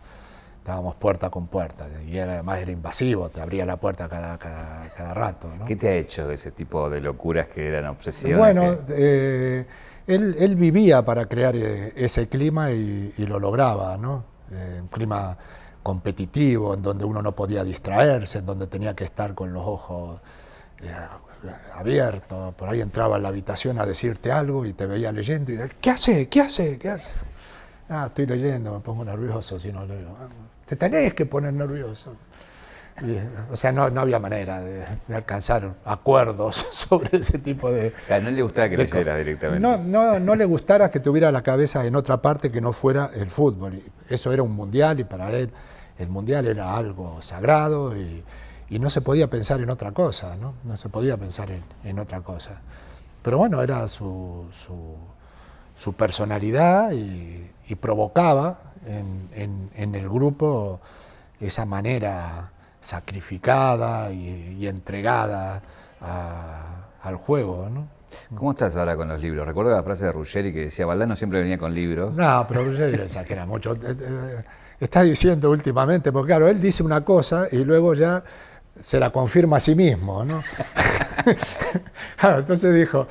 [0.60, 5.50] Estábamos puerta con puerta y además era invasivo, te abría la puerta cada, cada, rato.
[5.66, 8.38] ¿Qué te ha hecho de ese tipo de locuras que eran obsesiones?
[8.38, 9.66] Bueno, eh,
[10.06, 14.24] él, vivía para crear eh, ese clima y, lo lograba, ¿no?
[14.52, 15.36] un clima
[15.82, 20.22] competitivo, en donde uno no podía distraerse, en donde tenía que estar con los ojos
[21.76, 25.60] abierto, por ahí entraba en la habitación a decirte algo y te veía leyendo y
[25.82, 26.28] ¿qué hace?
[26.28, 26.78] ¿Qué hace?
[26.78, 27.26] ¿Qué hace?
[27.90, 30.16] Ah, estoy leyendo, me pongo nervioso si no leo.
[30.20, 30.28] Ah,
[30.66, 32.16] te tenés que poner nervioso.
[33.52, 37.94] o sea, no, no había manera de, alcanzar acuerdos sobre ese tipo de...
[38.22, 39.60] no le gustaba que leyera directamente.
[39.60, 43.10] No, no, no le gustara que tuviera la cabeza en otra parte que no fuera
[43.16, 43.82] el fútbol.
[44.08, 45.50] Eso era un mundial y para él
[45.98, 48.24] el mundial era algo sagrado y,
[48.70, 50.54] y no se podía pensar en otra cosa, ¿no?
[50.64, 51.50] No se podía pensar
[51.84, 52.62] en, otra cosa.
[53.24, 54.46] Pero bueno, era su,
[55.76, 60.80] su, personalidad y, provocaba en, el grupo
[61.40, 62.52] esa manera
[62.82, 65.62] sacrificada y, entregada
[67.04, 68.00] al juego, ¿no?
[68.36, 69.46] ¿Cómo estás ahora con los libros?
[69.46, 72.16] Recuerdo la frase de Ruggeri que decía, Valdano siempre venía con libros.
[72.16, 73.74] No, pero Ruggeri exagera mucho.
[73.74, 74.44] Eh, eh,
[74.80, 78.24] está diciendo últimamente, porque claro, él dice una cosa y luego ya
[78.80, 80.24] se la confirma a sí mismo.
[80.24, 80.42] ¿no?
[82.38, 83.08] entonces dijo,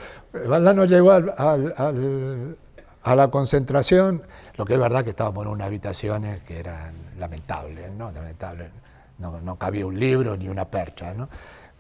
[0.47, 4.23] Valdano llegó a la concentración,
[4.57, 8.11] lo que es verdad que estábamos en unas habitaciones que eran lamentables, ¿no?
[8.11, 8.69] Lamentables.
[9.19, 11.29] No, cabía un libro ni una percha, ¿no?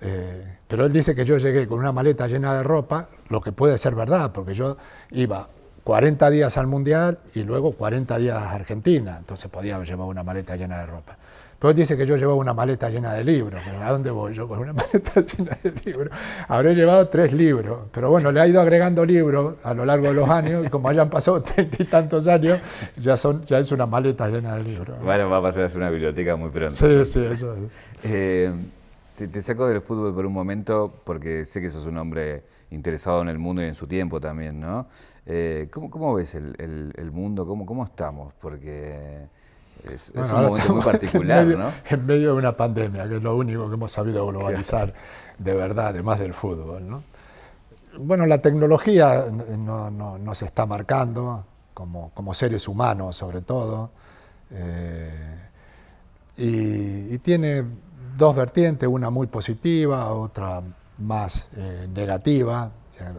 [0.00, 3.52] Eh, pero él dice que yo llegué con una maleta llena de ropa, lo que
[3.52, 4.76] puede ser verdad, porque yo
[5.10, 5.48] iba
[5.84, 10.56] 40 días al Mundial y luego 40 días a Argentina, entonces podía llevado una maleta
[10.56, 11.16] llena de ropa.
[11.58, 13.60] Pero dice que yo llevaba una maleta llena de libros.
[13.82, 16.16] ¿A dónde voy yo con una maleta llena de libros?
[16.46, 17.88] Habré llevado tres libros.
[17.92, 20.88] Pero bueno, le ha ido agregando libros a lo largo de los años y como
[20.88, 22.60] hayan pasado treinta y tantos años,
[22.96, 25.02] ya, son, ya es una maleta llena de libros.
[25.02, 26.76] Bueno, va a pasar a ser una biblioteca muy pronto.
[26.76, 27.60] Sí, sí, eso es.
[28.04, 28.52] Eh,
[29.26, 33.28] te, saco del fútbol por un momento porque sé que sos un hombre interesado en
[33.28, 34.86] el mundo y en su tiempo también, ¿no?
[35.26, 37.44] Eh, ¿cómo, ves el, mundo?
[37.44, 38.32] ¿Cómo, ¿Cómo estamos?
[38.40, 39.26] Porque
[39.92, 41.72] es, un momento muy particular, en medio, ¿no?
[41.88, 44.92] En medio de una pandemia, que es lo único que hemos sabido globalizar
[45.38, 47.02] de verdad, además del fútbol, ¿no?
[47.98, 49.26] Bueno, la tecnología
[49.58, 53.90] no, nos está marcando como, como, seres humanos, sobre todo,
[54.50, 55.36] eh,
[56.36, 57.64] y tiene
[58.16, 60.62] dos vertientes, una muy positiva, otra
[60.98, 62.70] más eh, negativa.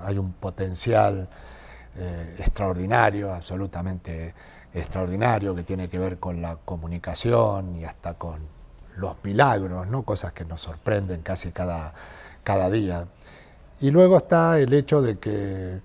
[0.02, 1.28] hay un potencial
[1.96, 4.34] eh, extraordinario, absolutamente
[4.74, 8.40] extraordinario, que tiene que ver con la comunicación y hasta con
[8.98, 10.04] los milagros, ¿no?
[10.04, 11.94] cosas que nos sorprenden casi cada,
[12.44, 13.08] cada día.
[13.80, 15.80] Y luego está el hecho de que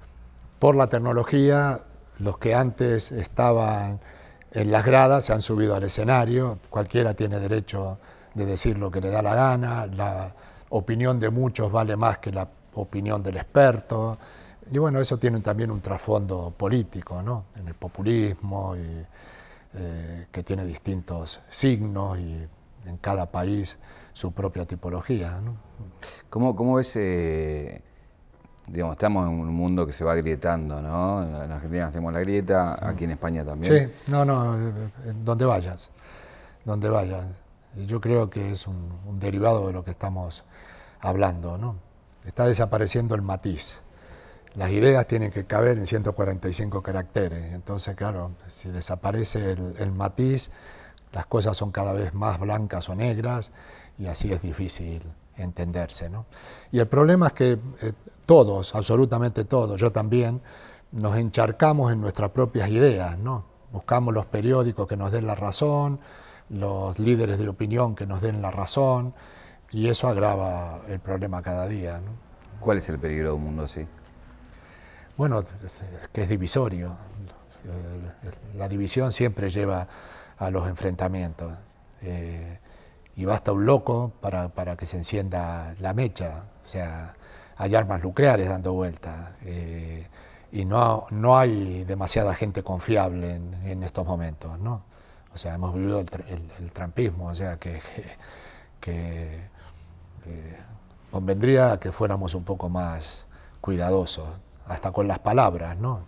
[0.59, 1.81] por la tecnología
[2.19, 4.01] los que antes estaban
[4.53, 7.99] en las gradas se han subido al escenario, cualquiera tiene derecho
[8.35, 10.33] de decir lo que le da la gana, la
[10.71, 14.19] opinión de muchos vale más que la opinión del experto.
[14.73, 17.45] Y bueno, eso tiene también un trasfondo político, ¿no?
[17.57, 19.07] En el populismo, y,
[19.77, 22.47] eh, que tiene distintos signos y
[22.87, 23.77] en cada país
[24.13, 25.41] su propia tipología.
[25.41, 25.57] ¿no?
[26.31, 27.83] ¿Cómo, cómo ves, eh,
[28.69, 31.43] digamos, estamos en un mundo que se va agrietando, ¿no?
[31.43, 33.91] En Argentina tenemos la grieta, aquí en España también.
[33.91, 34.73] Sí, no, no, eh,
[35.25, 35.91] donde vayas,
[36.65, 37.25] donde vayas.
[37.87, 40.45] Yo creo que es un, derivado de lo que estamos
[41.01, 41.59] hablando.
[41.59, 41.75] ¿no?
[42.25, 43.83] Está desapareciendo el matiz.
[44.55, 47.53] Las ideas tienen que caber en 145 caracteres.
[47.53, 50.51] Entonces, claro, si desaparece el, matiz,
[51.13, 53.51] las cosas son cada vez más blancas o negras
[53.99, 55.03] y así es difícil
[55.37, 56.09] entenderse.
[56.09, 56.27] ¿no?
[56.71, 57.93] Y el problema es que eh,
[58.27, 60.41] todos, absolutamente todos, yo también,
[60.93, 63.19] nos encharcamos en nuestras propias ideas.
[63.19, 63.45] ¿no?
[63.73, 65.99] Buscamos los periódicos que nos den la razón,
[66.49, 69.15] los líderes de opinión que nos den la razón
[69.73, 72.01] y eso agrava el problema cada día.
[72.61, 73.85] ¿Cuál es el peligro de un mundo así?
[75.17, 75.45] Bueno,
[76.13, 76.97] que es divisorio.
[78.57, 79.87] La división siempre lleva
[80.39, 81.53] a los enfrentamientos.
[82.03, 82.59] Eh,
[83.17, 86.45] y basta un loco para, que se encienda la mecha.
[86.63, 87.15] O sea,
[87.57, 89.31] hay armas nucleares dando vueltas.
[89.45, 90.09] Eh,
[90.51, 94.59] y no, no hay demasiada gente confiable en, estos momentos.
[94.59, 94.83] ¿no?
[95.35, 97.81] O sea, hemos vivido el, trampismo, o sea, que,
[98.81, 99.49] que,
[100.27, 100.57] eh,
[101.11, 103.27] convendría que fuéramos un poco más
[103.61, 104.29] cuidadosos,
[104.67, 106.01] hasta con las palabras, ¿no?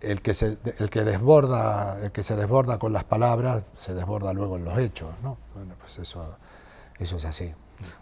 [0.00, 4.32] El que, se, el que desborda, el que se desborda con las palabras, se desborda
[4.32, 5.36] luego en los hechos, ¿no?
[5.54, 6.36] Bueno, pues eso,
[6.98, 7.52] eso es así.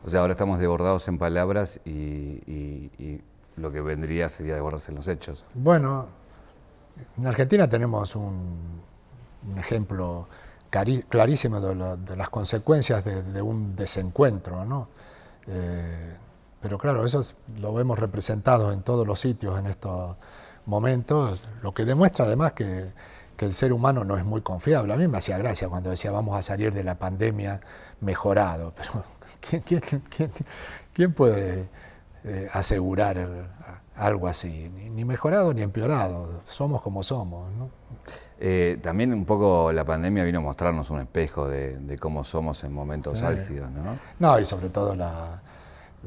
[0.05, 3.23] O sea, ahora estamos desbordados en palabras y,
[3.57, 5.43] lo que vendría sería desbordarse en los hechos.
[5.55, 6.09] Bueno,
[7.17, 8.83] en Argentina tenemos un,
[9.51, 10.29] un ejemplo
[11.09, 14.65] clarísimo de, las consecuencias de, un desencuentro.
[14.65, 14.89] ¿no?
[15.47, 16.17] Eh,
[16.67, 17.21] pero claro, eso
[17.61, 20.17] lo vemos representado en todos los sitios en estos
[20.65, 22.91] momentos, lo que demuestra además que,
[23.39, 24.93] el ser humano no es muy confiable.
[24.93, 27.61] A mí me hacía gracia cuando decía vamos a salir de la pandemia
[28.01, 29.05] mejorado, pero
[30.93, 31.69] ¿quién, puede
[32.25, 33.29] eh, asegurar
[33.95, 34.69] algo así?
[34.71, 37.53] Ni, mejorado ni empeorado, somos como somos.
[37.53, 37.71] ¿no?
[38.41, 42.73] Eh, también un poco la pandemia vino a mostrarnos un espejo de, cómo somos en
[42.73, 43.97] momentos álgidos, ¿no?
[44.19, 44.97] No, y sobre todo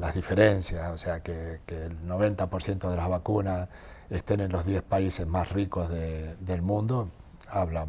[0.00, 3.68] las diferencias, o sea, que, el 90% de las vacunas
[4.08, 7.10] estén en los 10 países más ricos del mundo,
[7.48, 7.86] habla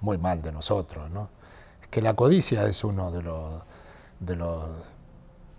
[0.00, 1.30] muy mal de nosotros, ¿no?
[1.80, 3.62] Es que la codicia es uno de los,
[4.20, 4.68] de los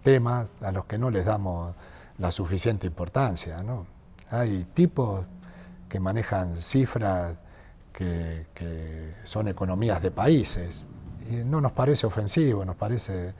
[0.03, 1.73] temas a los que no les damos
[2.17, 3.87] la suficiente importancia, ¿no?
[4.29, 5.25] Hay tipos
[5.87, 7.37] que manejan cifras
[7.93, 10.83] que, son economías de países.
[11.29, 13.33] Y no nos parece ofensivo, nos parece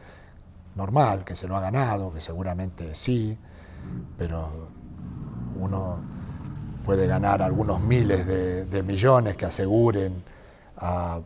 [0.75, 3.37] normal que se lo ha ganado, que seguramente sí,
[4.17, 4.69] pero
[5.59, 5.99] uno
[6.85, 10.23] puede ganar algunos miles de, millones que aseguren
[10.77, 11.19] a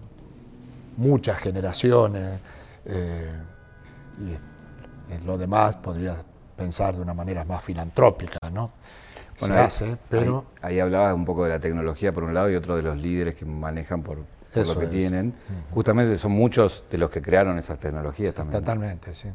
[0.98, 2.40] muchas generaciones
[2.86, 3.32] eh,
[4.20, 6.16] y en lo demás podría
[6.56, 8.72] pensar de una manera más filantrópica, ¿no?
[9.40, 10.46] Bueno, se hace, pero...
[10.62, 13.36] Ahí, hablaba un poco de la tecnología por un lado y otro de los líderes
[13.36, 14.20] que manejan por,
[14.56, 15.34] lo que tienen.
[15.72, 18.60] Justamente son muchos de los que crearon esas tecnologías también.
[18.60, 19.30] Totalmente, sí.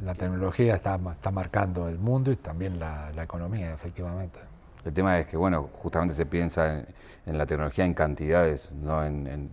[0.00, 4.40] La tecnología está, está marcando el mundo y también la, economía, efectivamente.
[4.84, 6.84] El tema es que, bueno, justamente se piensa
[7.26, 9.50] en, la tecnología en cantidades, no en,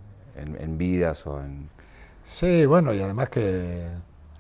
[0.78, 1.70] vidas o en...
[2.26, 3.88] Sí, bueno, y además que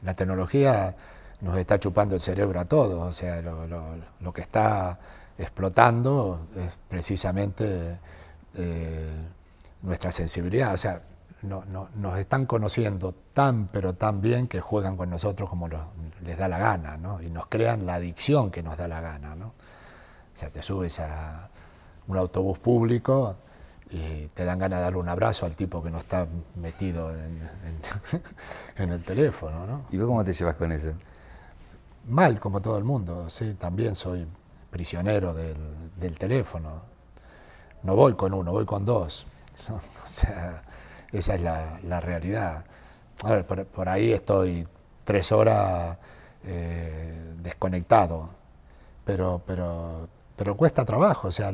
[0.02, 0.96] la tecnología
[1.42, 4.98] nos está chupando el cerebro a todos, o sea, lo, que está
[5.38, 8.00] explotando es precisamente
[8.56, 9.10] eh,
[9.86, 11.02] nuestra sensibilidad, o sea,
[11.46, 11.64] no,
[11.96, 15.70] nos están conociendo tan pero tan bien que juegan con nosotros como
[16.24, 17.22] les da la gana, ¿no?
[17.22, 19.48] Y nos crean la adicción que nos da la gana, ¿no?
[19.48, 21.50] O sea, te subes a
[22.08, 23.36] un autobús público
[23.90, 27.40] y te dan ganas de darle un abrazo al tipo que no está metido en,
[28.92, 29.86] el teléfono, ¿no?
[29.92, 30.92] ¿Y vos cómo te llevas con eso?
[32.08, 34.28] Mal, como todo el mundo, sí, también soy
[34.70, 35.56] prisionero del,
[35.96, 36.82] del teléfono.
[37.84, 39.28] No voy con uno, voy con dos.
[40.06, 40.64] O sea,
[41.12, 42.66] esa es la, realidad.
[43.24, 44.68] A ver, por, ahí estoy
[45.04, 45.98] tres horas
[46.44, 48.30] eh, desconectado,
[49.04, 51.30] pero, pero, pero cuesta trabajo.
[51.30, 51.52] O sea,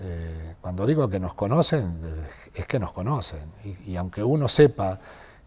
[0.00, 2.00] eh, cuando digo que nos conocen,
[2.54, 3.52] es que nos conocen.
[3.86, 4.98] Y, aunque uno sepa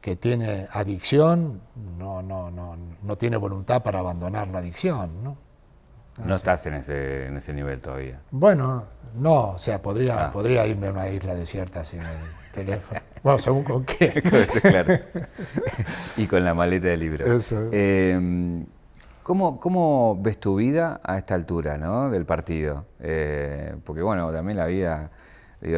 [0.01, 1.61] que tiene adicción,
[1.97, 5.23] no, no, no, no tiene voluntad para abandonar la adicción.
[5.23, 5.46] ¿no?
[6.25, 8.19] No estás en ese, en ese nivel todavía.
[8.31, 10.31] Bueno, no, o sea, podría, ah.
[10.31, 12.17] podría irme a una isla desierta sin el
[12.53, 13.01] teléfono.
[13.23, 14.21] Bueno, según con qué.
[14.61, 14.99] claro.
[16.15, 17.51] y con la maleta de libros.
[17.71, 18.65] Em,
[19.23, 22.09] ¿cómo, ves tu vida a esta altura ¿no?
[22.09, 22.85] del partido?
[22.99, 25.11] Eh, porque bueno, también la vida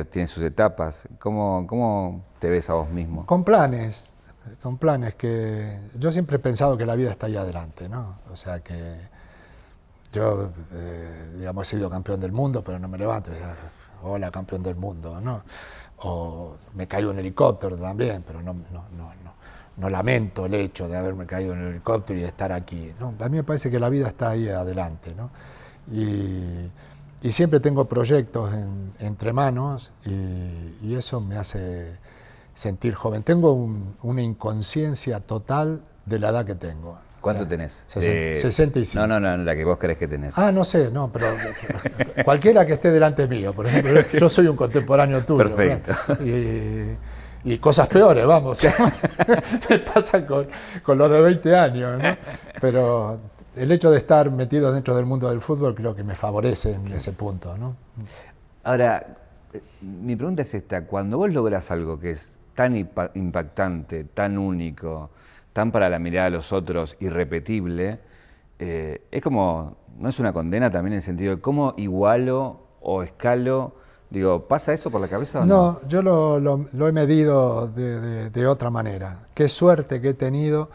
[0.09, 1.07] tiene sus etapas.
[1.19, 3.25] ¿Cómo, ¿Cómo te ves a vos mismo?
[3.25, 4.15] Con planes,
[4.61, 8.19] con planes que yo siempre he pensado que la vida está ahí adelante, ¿no?
[8.31, 8.97] O sea que
[10.11, 13.31] yo, eh, digamos, he sido campeón del mundo, pero no me levanto
[14.03, 15.43] hola, campeón del mundo, ¿no?
[15.97, 19.11] O me caigo en helicóptero también, pero no, no, no,
[19.77, 22.93] no, lamento el hecho de haberme caído en el helicóptero y de estar aquí.
[22.99, 23.13] ¿no?
[23.19, 25.29] A mí me parece que la vida está ahí adelante, ¿no?
[25.91, 26.69] Y,
[27.31, 28.49] siempre tengo proyectos
[28.99, 31.97] entre manos y, eso me hace
[32.53, 33.23] sentir joven.
[33.23, 33.53] Tengo
[34.01, 36.97] una inconsciencia total de la edad que tengo.
[37.21, 37.83] ¿Cuánto tenés?
[37.87, 39.07] 65.
[39.07, 40.37] No, no, no, la que vos crees que tenés.
[40.37, 41.27] Ah, no sé, no, pero
[42.23, 45.37] cualquiera que esté delante mío, por ejemplo, yo soy un contemporáneo tuyo.
[45.37, 45.93] Perfecto.
[47.43, 48.65] Y, cosas peores, vamos.
[49.69, 50.47] me pasa con,
[50.83, 52.17] con los de 20 años, ¿no?
[52.59, 53.19] Pero
[53.55, 56.87] el hecho de estar metido dentro del mundo del fútbol creo que me favorece en
[56.93, 57.75] ese punto, ¿no?
[58.63, 59.05] Ahora,
[59.81, 65.09] mi pregunta es esta, cuando vos logras algo que es tan impactante, tan único,
[65.53, 67.99] tan para la mirada de los otros irrepetible,
[68.59, 73.03] eh, es como, no es una condena también en el sentido de cómo igualo o
[73.03, 73.73] escalo,
[74.09, 75.41] digo, ¿pasa eso por la cabeza?
[75.41, 79.27] O no, no, yo lo, he medido de, otra manera.
[79.33, 80.69] Qué suerte que he tenido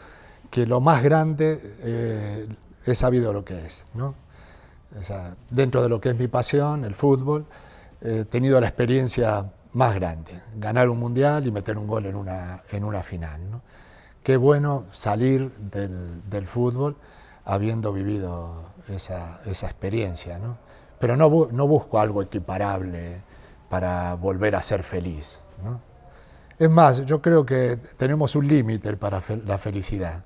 [0.49, 2.47] que lo más grande eh,
[2.85, 4.15] he sabido lo que es, ¿no?
[5.49, 7.45] dentro de lo que es mi pasión, el fútbol,
[8.01, 12.63] he tenido la experiencia más grande, ganar un mundial y meter un gol en una,
[12.71, 13.41] en una final.
[13.51, 13.61] ¿no?
[14.25, 16.97] Qué bueno salir del, fútbol
[17.45, 20.57] habiendo vivido esa, experiencia, ¿no?
[20.99, 23.21] Pero no, busco algo equiparable
[23.69, 25.39] para volver a ser feliz,
[26.57, 30.23] Es más, yo creo que tenemos un límite para la felicidad.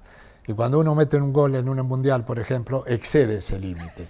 [0.48, 4.08] Y cuando uno mete un gol en un mundial, por ejemplo, excede ese límite.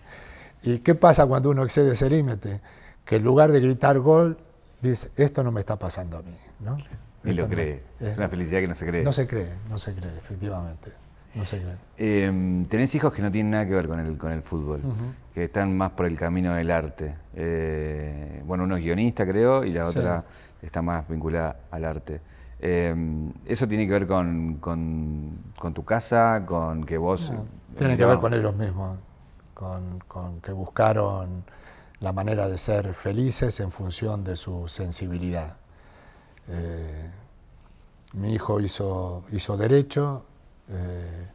[0.62, 2.62] ¿Y qué pasa cuando uno excede ese límite?
[3.06, 4.38] Que en lugar de gritar gol,
[4.82, 6.38] dice, esto no me está pasando a mí.
[6.60, 6.78] ¿no?
[7.24, 7.84] Y lo cree.
[8.00, 9.04] Es una felicidad que no se cree.
[9.04, 10.92] No se cree, no se cree, efectivamente.
[11.36, 11.76] No se cree.
[11.98, 14.82] Em, tenés hijos que no tienen nada que ver con el, con el fútbol,
[15.34, 17.16] que están más por el camino del arte.
[17.36, 20.24] Eh, bueno, uno es guionista, creo, y la otra
[20.62, 22.22] está más vinculada al arte.
[22.62, 27.32] Em, ¿Eso tiene que ver con, con, tu casa, con que vos...
[27.78, 28.98] tiene que ver con ellos mismos,
[29.54, 31.44] con, con que buscaron
[32.00, 35.59] la manera de ser felices en función de su sensibilidad.
[36.50, 37.10] Eh,
[38.14, 40.24] mi hijo hizo, hizo derecho,
[40.70, 41.28] eh,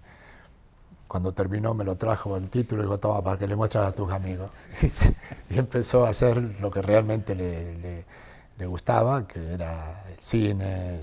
[1.06, 3.92] cuando terminó me lo trajo el título y dijo, toma, para que le muestres a
[3.92, 4.50] tus amigos.
[5.50, 10.98] y empezó a hacer lo que realmente le, gustaba, que era el cine,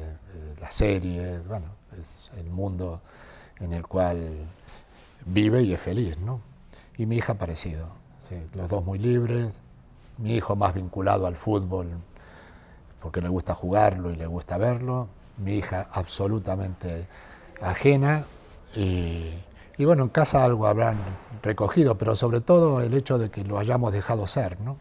[0.60, 1.68] las series, bueno,
[2.02, 3.02] es el mundo
[3.60, 4.48] en el cual
[5.26, 6.42] vive y es feliz, ¿no?
[6.98, 7.88] Y mi hija parecido,
[8.56, 9.60] los dos muy libres,
[10.18, 11.88] mi hijo más vinculado al fútbol,
[13.02, 17.08] porque le gusta jugarlo y le gusta verlo, mi hija absolutamente
[17.62, 18.24] ajena
[18.76, 19.34] y,
[19.80, 20.98] bueno, en casa algo habrán
[21.42, 24.60] recogido, pero sobre todo el hecho de que lo hayamos dejado ser.
[24.62, 24.78] ¿no?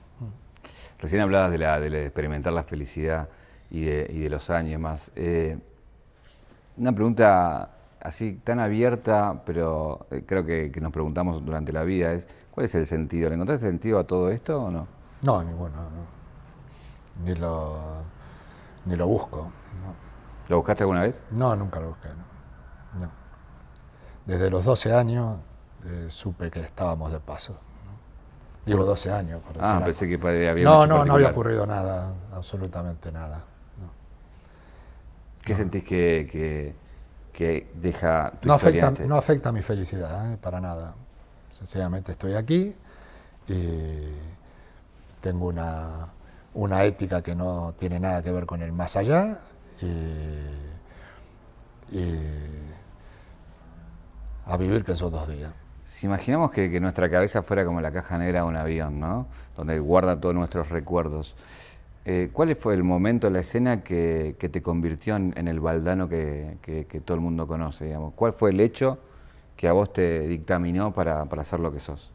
[0.99, 3.29] Recién hablabas de, la, de experimentar la felicidad
[3.71, 5.11] y de, los años más.
[5.17, 5.59] Eh,
[6.77, 12.29] una pregunta así tan abierta, pero eh, creo que, nos preguntamos durante la vida, es
[12.51, 13.29] ¿cuál es el sentido?
[13.29, 14.87] ¿Le encontraste sentido a todo esto o no?
[15.23, 16.20] No, ninguno.
[17.25, 17.79] Ni, lo,
[18.87, 19.51] ni lo busco.
[20.49, 21.25] ¿Lo buscaste alguna vez?
[21.31, 22.09] No, nunca lo busqué.
[22.99, 23.11] No.
[24.27, 25.39] Desde los 12 años
[25.85, 27.57] eh, supe que estábamos de paso.
[28.67, 29.43] Digo 12 años.
[29.43, 30.15] Por ah, pensé que
[30.49, 33.45] había No, no, no había ocurrido nada, absolutamente nada.
[35.43, 36.75] ¿Qué sentís que,
[37.33, 40.37] que, deja tu no afecta, no afecta mi felicidad, ¿eh?
[40.37, 40.95] para nada.
[41.51, 42.75] Sencillamente estoy aquí
[43.49, 44.01] y
[45.21, 46.09] tengo una,
[46.55, 49.39] una ética que no tiene nada que ver con el más allá
[49.83, 49.87] y,
[54.47, 55.53] a vivir que esos dos días.
[55.85, 59.27] Si imaginamos que, nuestra cabeza fuera como la caja negra de un avión, ¿no?
[59.57, 61.37] Donde guarda todos nuestros recuerdos.
[62.05, 67.17] Eh, ¿Cuál fue el momento, la escena que, te convirtió en, el baldano que, todo
[67.17, 67.97] el mundo conoce?
[68.15, 68.99] ¿Cuál fue el hecho
[69.57, 72.11] que a vos te dictaminó para, para ser lo que sos?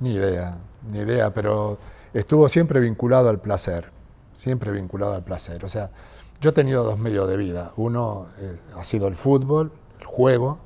[0.00, 0.58] Ni idea,
[0.90, 1.78] ni idea, pero
[2.14, 3.90] estuvo siempre vinculado al placer,
[4.34, 5.64] siempre vinculado al placer.
[5.64, 5.90] O sea,
[6.40, 7.72] yo he tenido dos medios de vida.
[7.76, 10.58] Uno eh, ha sido el fútbol, el juego,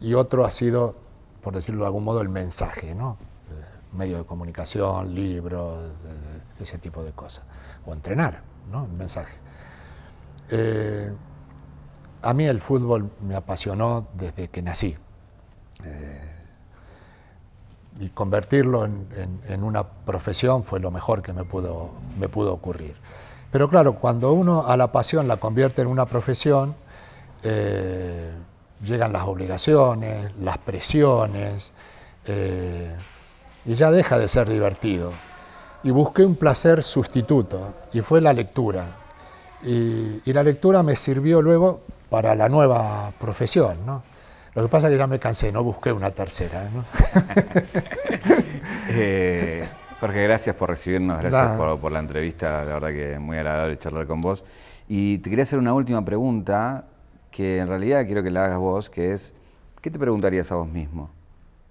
[0.00, 0.94] y otro ha sido,
[1.42, 3.16] por decirlo de algún modo, el mensaje, ¿no?
[3.92, 5.78] medios de comunicación, libros,
[6.58, 7.44] ese tipo de cosas.
[7.86, 8.84] O entrenar, ¿no?
[8.84, 9.36] El mensaje.
[10.50, 11.12] Eh,
[12.22, 14.96] a mí el fútbol me apasionó desde que nací.
[15.84, 16.29] Eh,
[18.00, 22.96] y convertirlo en, una profesión fue lo mejor que me pudo, me pudo ocurrir.
[23.52, 26.74] Pero claro, cuando uno a la pasión la convierte en una profesión,
[27.42, 28.30] eh,
[28.82, 31.74] llegan las obligaciones, las presiones,
[33.64, 35.12] y ya deja de ser divertido.
[35.82, 38.84] Y busqué un placer sustituto y fue la lectura.
[39.62, 43.78] Y, la lectura me sirvió luego para la nueva profesión.
[43.84, 44.02] ¿no?
[44.54, 46.68] Lo que pasa es que ya me cansé, no busqué una tercera.
[46.72, 46.84] ¿no?
[48.88, 49.68] eh,
[50.00, 54.06] Jorge, gracias por recibirnos, gracias por, la entrevista, la verdad que es muy agradable charlar
[54.06, 54.44] con vos.
[54.88, 56.86] Y te quería hacer una última pregunta
[57.30, 59.34] que en realidad quiero que la hagas vos, que es,
[59.80, 61.10] ¿qué te preguntarías a vos mismo?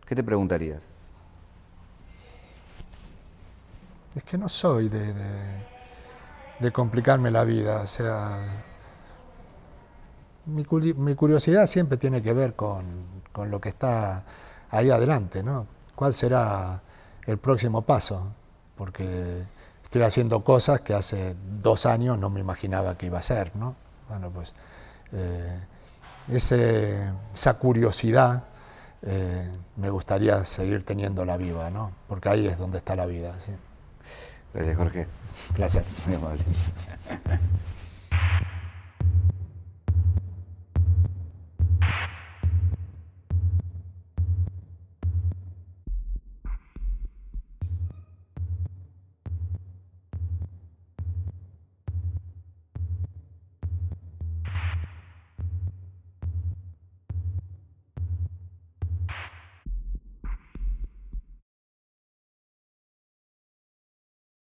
[0.05, 0.83] ¿Qué te preguntarías?
[4.15, 5.13] es que no soy de,
[6.59, 7.81] de, complicarme la vida.
[7.81, 8.37] O sea,
[10.45, 10.65] mi,
[11.15, 12.83] curiosidad siempre tiene que ver con,
[13.31, 14.23] con, lo que está
[14.69, 15.67] ahí adelante, ¿no?
[15.95, 16.81] ¿Cuál será
[17.25, 18.27] el próximo paso?
[18.75, 19.43] Porque
[19.83, 23.75] estoy haciendo cosas que hace dos años no me imaginaba que iba a hacer, ¿no?
[24.07, 24.53] Bueno, pues
[25.11, 25.59] eh,
[26.31, 28.43] esa curiosidad
[29.01, 31.91] eh, me gustaría seguir teniéndola viva, ¿no?
[32.07, 33.35] Porque ahí es donde está la vida.
[33.45, 33.51] ¿sí?
[34.53, 35.07] Gracias, Jorge.
[35.55, 35.85] Placer.
[36.05, 36.43] Muy amable.